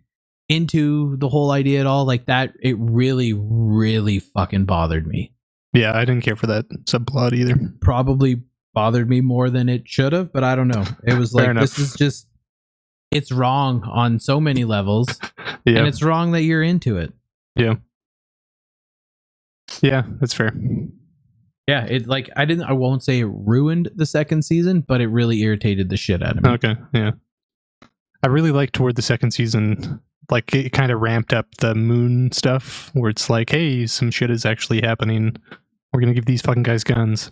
[0.49, 2.05] into the whole idea at all.
[2.05, 5.31] Like that, it really, really fucking bothered me.
[5.73, 7.55] yeah, I didn't care for that subplot either.
[7.81, 8.41] Probably
[8.75, 10.83] bothered me more than it should have, but I don't know.
[11.03, 12.27] It was like this is just
[13.11, 15.07] it's wrong on so many levels,
[15.65, 17.11] Yeah, and it's wrong that you're into it.
[17.55, 17.75] yeah,
[19.81, 20.53] Yeah, that's fair.
[21.67, 25.07] Yeah, it like I didn't I won't say it ruined the second season, but it
[25.07, 26.49] really irritated the shit out of me.
[26.51, 27.11] Okay, yeah.
[28.23, 29.99] I really liked toward the second season,
[30.29, 34.29] like it kind of ramped up the moon stuff, where it's like, hey, some shit
[34.29, 35.35] is actually happening.
[35.91, 37.31] We're gonna give these fucking guys guns.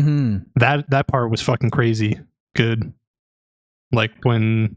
[0.00, 2.18] Hmm That that part was fucking crazy.
[2.56, 2.92] Good.
[3.92, 4.76] Like when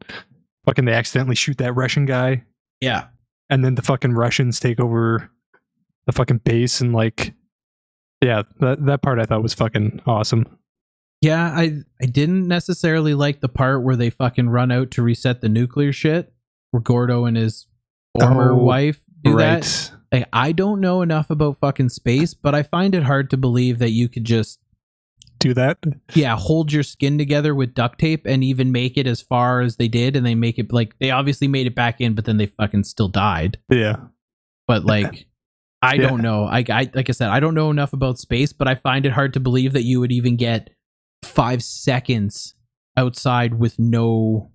[0.65, 2.43] fucking they accidentally shoot that Russian guy,
[2.81, 3.05] Yeah.
[3.49, 5.29] and then the fucking Russians take over
[6.05, 7.33] the fucking base, and like,
[8.23, 10.45] yeah, that that part I thought was fucking awesome.
[11.21, 15.41] Yeah, I I didn't necessarily like the part where they fucking run out to reset
[15.41, 16.31] the nuclear shit,
[16.71, 17.67] where Gordo and his
[18.19, 19.61] former Oh, wife do right.
[19.63, 19.91] that.
[20.11, 23.79] Like, I don't know enough about fucking space, but I find it hard to believe
[23.79, 24.59] that you could just
[25.39, 25.77] Do that.
[26.13, 29.75] yeah hold your skin together with duct tape and even make it as far as
[29.77, 32.37] they did, and they make it like they obviously made it back in, but then
[32.37, 33.57] they fucking still died.
[33.69, 33.97] Yeah.
[34.67, 35.27] But like.
[35.79, 36.07] I Yeah.
[36.09, 36.45] don't know.
[36.45, 39.11] I, I like I said, I don't know enough about space, but I find it
[39.11, 40.71] hard to believe that you would even get
[41.23, 42.55] five seconds
[42.97, 44.49] outside with no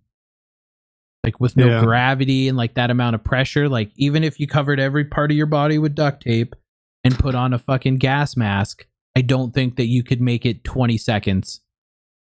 [1.23, 1.81] like with no Yeah.
[1.85, 3.69] gravity and like that amount of pressure.
[3.69, 6.57] Like even if you covered every part of your body with duct tape
[7.05, 8.87] and put on a fucking gas mask,
[9.17, 11.61] I don't think that you could make it 20 seconds.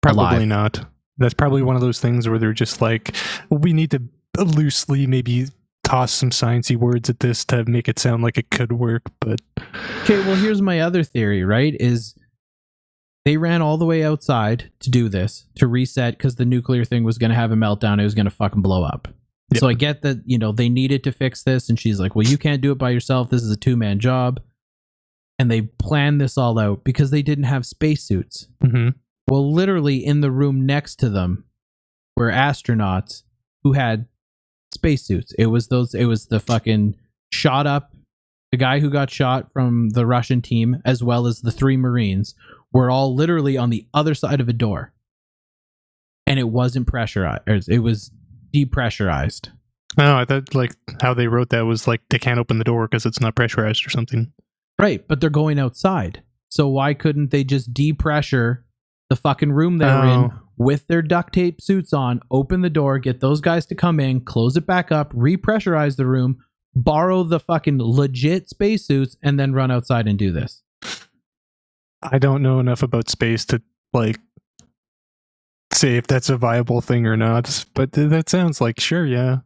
[0.01, 0.47] Probably alive.
[0.49, 0.87] not.
[1.18, 3.14] That's probably one of those things where they're just like,
[3.51, 4.03] we need to
[4.37, 5.47] loosely maybe
[5.85, 9.03] toss some sciencey words at this to make it sound like it could work.
[9.20, 9.41] But
[10.03, 11.76] Okay, well here's my other theory, right?
[11.78, 12.14] Is
[13.24, 17.05] they ran all the way outside to do this to reset because the nuclear thing
[17.05, 18.01] was going to have a meltdown.
[18.01, 19.09] It was going to fucking blow up.
[19.53, 19.61] Yep.
[19.61, 22.26] So I get that you know they needed to fix this, and she's like, "Well,
[22.26, 23.28] you can't do it by yourself.
[23.30, 24.41] This is a two man job."
[25.43, 28.47] And they planned this all out because they didn't have spacesuits.
[28.62, 28.95] mhm.
[29.28, 31.47] Well, literally in the room next to them
[32.16, 33.24] were astronauts
[33.64, 34.07] who had
[34.72, 35.32] spacesuits.
[35.38, 35.95] It was those.
[35.95, 36.95] It was the fucking
[37.32, 37.93] shot up,
[38.53, 42.36] the guy who got shot from the Russian team, as well as the three Marines,
[42.72, 44.93] were all literally on the other side of a door,
[46.26, 47.68] and it wasn't pressurized.
[47.68, 48.12] It was
[48.55, 49.49] depressurized.
[49.99, 52.86] no, I thought like how they wrote that was like they can't open the door
[52.86, 54.32] because it's not pressurized or something.
[54.81, 56.23] Right, but they're going outside.
[56.49, 58.64] So why couldn't they just depressure
[59.09, 60.33] the fucking room they're in Oh.
[60.57, 64.20] with their duct tape suits on, open the door, get those guys to come in,
[64.20, 66.39] close it back up, repressurize the room,
[66.75, 70.62] borrow the fucking legit spacesuits, and then run outside and do this?
[72.03, 73.62] I don't know enough about space to
[73.93, 74.18] like
[75.73, 77.64] say if that's a viable thing or not.
[77.75, 79.39] But th- that sounds like sure, yeah.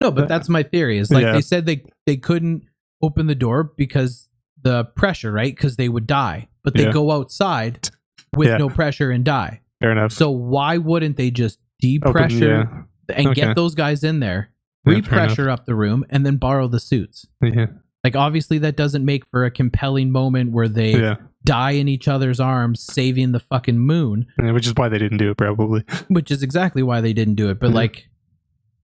[0.00, 0.98] No, but that's my theory.
[0.98, 1.32] Is like yeah.
[1.32, 2.64] they said they they couldn't
[3.00, 4.28] open the door because
[4.62, 5.54] the pressure, right?
[5.54, 6.48] Because they would die.
[6.64, 6.92] But they Yeah.
[6.92, 7.90] go outside
[8.36, 8.56] with Yeah.
[8.58, 9.60] no pressure and die.
[9.80, 10.12] Fair enough.
[10.12, 12.84] So why wouldn't they just Open- depressure
[13.14, 13.40] and Okay.
[13.40, 14.50] get those guys in there,
[14.86, 17.26] Yeah, repressure up the room, and then borrow the suits.
[17.42, 17.66] yeah, yeah,
[18.04, 21.16] Like obviously that doesn't make for a compelling moment where they yeah.
[21.44, 25.18] die in each other's arms, saving the fucking moon, Yeah, Which is why they didn't
[25.18, 25.82] do it, probably.
[26.08, 27.58] which is exactly why they didn't do it.
[27.58, 27.74] But Yeah.
[27.76, 28.08] like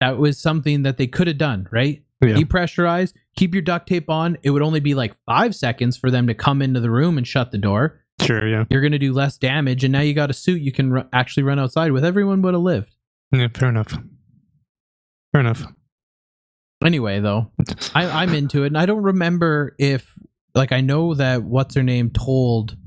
[0.02, 2.04] that was something that they could have done, right?
[2.28, 2.36] Yeah.
[2.36, 4.38] Depressurize, keep your duct tape on.
[4.44, 7.28] It would only be like five seconds for them to come into the room and
[7.28, 8.02] shut the door.
[8.22, 8.66] Sure, yeah.
[8.70, 11.08] You're going to do less damage, and now you got a suit you can ru-
[11.12, 12.06] actually run outside with.
[12.06, 12.96] Everyone would have lived.
[13.32, 13.98] Yeah, fair enough.
[15.32, 15.66] Fair enough.
[16.86, 17.52] Anyway, though,
[17.96, 20.14] I, I'm into it, and I don't remember if,
[20.54, 22.78] like, I know that what's her name told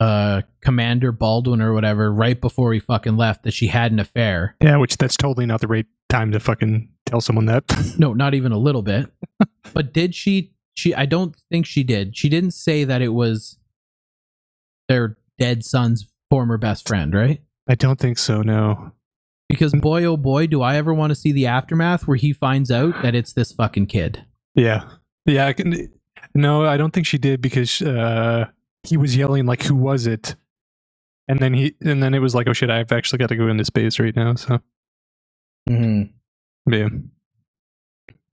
[0.00, 4.56] uh Commander Baldwin or whatever right before he fucking left that she had an affair.
[4.60, 7.64] Yeah, which that's totally not the right time to fucking tell someone that.
[7.98, 9.10] No, not even a little bit.
[9.72, 12.16] but did she she I don't think she did.
[12.16, 13.58] She didn't say that it was
[14.88, 17.42] their dead son's former best friend, right?
[17.68, 18.42] I don't think so.
[18.42, 18.92] No.
[19.48, 22.70] Because boy oh boy, do I ever want to see the aftermath where he finds
[22.70, 24.24] out that it's this fucking kid.
[24.54, 24.84] Yeah.
[25.26, 25.46] Yeah.
[25.46, 25.88] I can,
[26.34, 28.46] no, I don't think she did because uh,
[28.84, 30.36] he was yelling like, "Who was it?"
[31.28, 32.70] And then he, and then it was like, "Oh shit!
[32.70, 34.60] I've actually got to go into space right now." So
[35.68, 36.72] Mm-hmm.
[36.72, 36.88] yeah,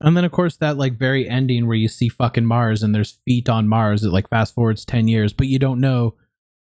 [0.00, 3.18] And then of course that like very ending where you see fucking Mars and there's
[3.24, 4.04] feet on Mars.
[4.04, 6.14] It like fast forwards ten years, but you don't know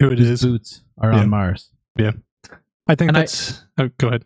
[0.00, 1.20] who it whose boots are Yeah.
[1.20, 1.70] on Mars.
[1.98, 2.12] Yeah.
[2.88, 3.64] I think And I- that's.
[3.78, 4.24] oh, go ahead.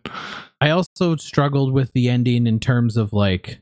[0.61, 3.59] I also struggled with the ending in terms of like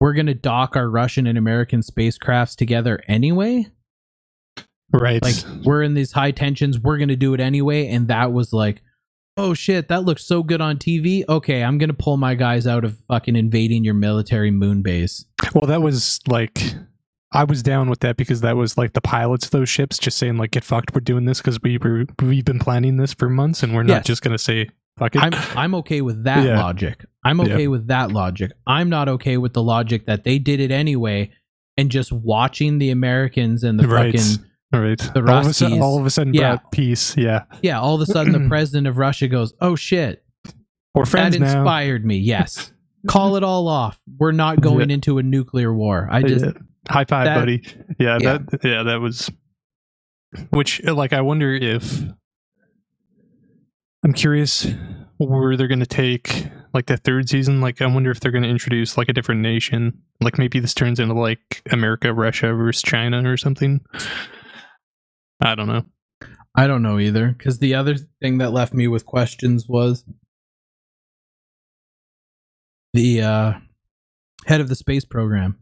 [0.00, 3.66] we're gonna dock our Russian and American spacecrafts together anyway.
[4.92, 5.22] Right.
[5.22, 8.82] Like we're in these high tensions, we're gonna do it anyway, and that was like,
[9.36, 11.24] oh shit, that looks so good on TV.
[11.28, 15.24] Okay, I'm gonna pull my guys out of fucking invading your military moon base.
[15.54, 16.58] well, that was like.
[17.34, 20.18] I was down with that because that was like the pilots of those ships just
[20.18, 23.30] saying like get fucked we're doing this because we were we've been planning this for
[23.30, 24.04] months and we're not Yes.
[24.04, 24.68] just gonna say
[24.98, 26.60] fuck it I'm I'm okay with that Yeah.
[26.62, 27.06] logic.
[27.24, 27.44] I'm Yeah.
[27.54, 28.52] okay with that logic.
[28.66, 31.30] I'm not okay with the logic that they did it anyway
[31.78, 34.12] and just watching the Americans and the Right.
[34.14, 36.56] fucking all right the all of a sudden all of a sudden Yeah.
[36.56, 40.24] brought peace yeah yeah, all of a sudden the president of Russia goes, "Oh shit,
[40.94, 42.72] we're friends that now inspired me." Yes.
[43.08, 44.00] Call it all off.
[44.18, 46.08] We're not going into a nuclear war.
[46.10, 46.52] I just Yeah.
[46.88, 47.62] high five that- buddy
[47.98, 48.38] yeah, Yeah.
[48.38, 49.30] that yeah that was
[50.50, 52.02] which uh, like i wonder if
[54.04, 54.66] i'm curious
[55.18, 58.42] where they're going to take like the third season like i wonder if they're going
[58.42, 62.82] to introduce like a different nation like maybe this turns into like america russia versus
[62.82, 63.80] china or something
[65.42, 65.84] i don't know
[66.54, 70.04] I don't know either cuz the other thing that left me with questions was
[72.92, 73.52] the uh
[74.46, 75.56] head of the space program.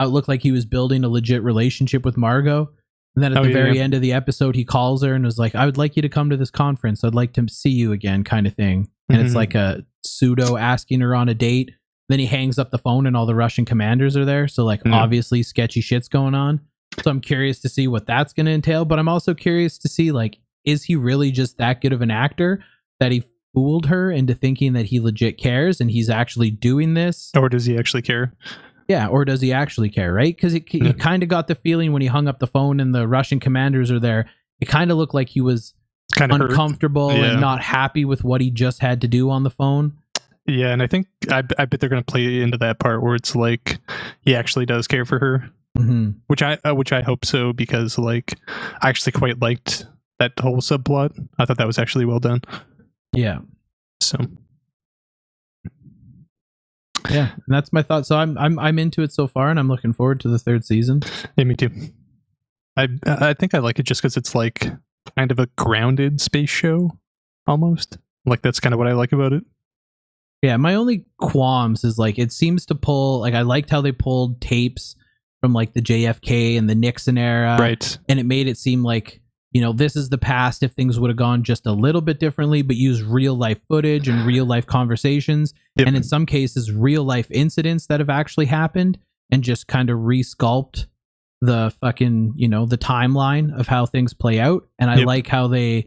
[0.00, 2.70] It looked like he was building a legit relationship with Margo.
[3.14, 3.82] And then at Oh, the yeah, very yeah.
[3.82, 6.08] end of the episode, he calls her and was like, I would like you to
[6.08, 7.04] come to this conference.
[7.04, 8.88] I'd like to see you again, kind of thing.
[9.10, 9.36] And it's Mhm.
[9.36, 11.72] like a pseudo asking her on a date.
[12.08, 14.48] Then he hangs up the phone and all the Russian commanders are there.
[14.48, 14.94] So, like, Yeah.
[14.94, 16.60] obviously, sketchy shit's going on.
[17.02, 18.84] So, I'm curious to see what that's going to entail.
[18.84, 22.10] But I'm also curious to see, like, is he really just that good of an
[22.10, 22.62] actor
[23.00, 23.24] that he
[23.54, 27.30] fooled her into thinking that he legit cares and he's actually doing this?
[27.36, 28.32] or does he actually care
[28.88, 30.34] Yeah, or does he actually care, right?
[30.34, 33.06] Because he kind of got the feeling when he hung up the phone and the
[33.08, 34.30] Russian commanders are there,
[34.60, 35.74] it kind of looked like he was
[36.16, 37.32] kind of uncomfortable Yeah.
[37.32, 39.94] and not happy with what he just had to do on the phone.
[40.46, 43.14] yeah and i think i, I bet they're going to play into that part where
[43.14, 43.78] it's like
[44.22, 47.98] he actually does care for her hmm which I uh, which I hope so because
[47.98, 48.38] like
[48.82, 49.86] I actually quite liked
[50.18, 51.10] that whole subplot.
[51.38, 52.42] I thought that was actually well done.
[53.12, 53.38] Yeah,
[54.00, 54.18] So
[57.10, 58.06] yeah, and that's my thought.
[58.06, 60.64] So I'm I'm I'm into it so far, and I'm looking forward to the third
[60.64, 61.00] season.
[61.36, 61.70] yeah, me too.
[62.76, 64.70] I I think I like it just because it's like
[65.16, 66.98] kind of a grounded space show
[67.46, 67.98] almost.
[68.24, 69.44] Like that's kind of what I like about it.
[70.42, 73.92] Yeah, my only qualms is like it seems to pull like I liked how they
[73.92, 74.96] pulled tapes
[75.42, 77.98] from like the JFK and the Nixon era, right.
[78.08, 79.20] and it made it seem like
[79.50, 82.18] you know this is the past if things would have gone just a little bit
[82.18, 85.88] differently but use real life footage and real life conversations Yep.
[85.88, 88.96] and in some cases real life incidents that have actually happened
[89.30, 90.86] and just kind of resculpt
[91.42, 95.06] the fucking you know the timeline of how things play out and i Yep.
[95.06, 95.86] like how they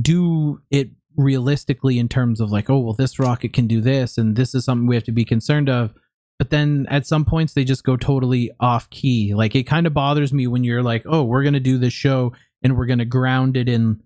[0.00, 4.36] do it realistically in terms of like oh well this rocket can do this and
[4.36, 5.92] this is something we have to be concerned of
[6.38, 9.94] but then at some points they just go totally off key like it kind of
[9.94, 12.32] bothers me when you're like oh we're going to do this show
[12.62, 14.00] and we're going to ground it in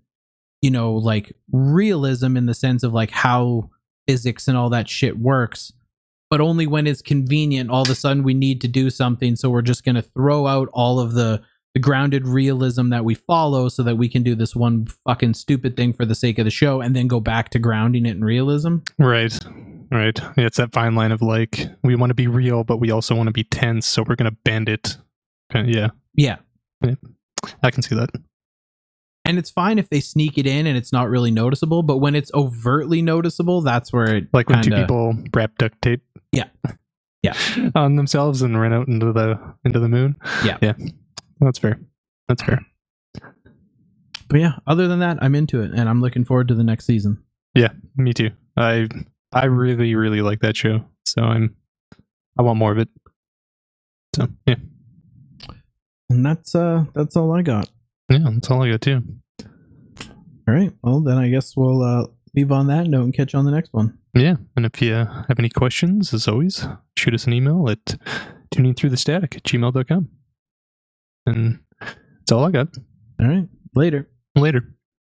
[0.61, 3.69] you know like realism in the sense of like how
[4.07, 5.71] physics and all that shit works
[6.29, 9.49] but only when it's convenient all of a sudden we need to do something so
[9.49, 11.41] we're just going to throw out all of the
[11.73, 15.75] the grounded realism that we follow so that we can do this one fucking stupid
[15.75, 18.23] thing for the sake of the show and then go back to grounding it in
[18.23, 19.37] realism Right.
[19.93, 20.19] Right.
[20.37, 23.13] Yeah, it's that fine line of like we want to be real, but we also
[23.15, 24.97] want to be tense, so we're gonna bend it.
[25.51, 26.95] Kinda- yeah, yeah
[27.61, 28.09] I can see that.
[29.25, 32.15] and it's fine if they sneak it in and it's not really noticeable but when
[32.15, 36.01] it's overtly noticeable that's where it Like when two kinda- people wrap duct tape.
[36.31, 36.45] Yeah.
[37.21, 37.35] Yeah.
[37.75, 40.15] on themselves and ran out into the into the moon.
[40.43, 40.57] Yeah.
[40.61, 40.73] Yeah.
[41.39, 41.79] That's fair.
[42.27, 42.65] That's fair.
[44.27, 46.85] but yeah other than that i'm into it and i'm looking forward to the next
[46.85, 47.21] season
[47.55, 48.31] Yeah, Me too.
[48.57, 48.87] I
[49.33, 50.83] I really really like that show.
[51.05, 51.55] So I'm
[52.37, 52.89] I want more of it.
[54.15, 54.55] So yeah.
[56.09, 57.69] and that's uh that's all i got
[58.09, 59.01] Yeah, that's all I got too.
[60.47, 60.71] All right.
[60.83, 63.51] Well, then I guess we'll uh, leave on that note and catch you on the
[63.51, 63.97] next one.
[64.13, 66.67] Yeah, and if you have any questions, as always,
[66.97, 67.83] shoot us an email at
[68.53, 70.09] tuningthroughthestatic at gmail.com.
[71.25, 72.67] And that's all I got.
[73.21, 73.47] All right.
[73.75, 74.09] Later.
[74.35, 74.75] Later.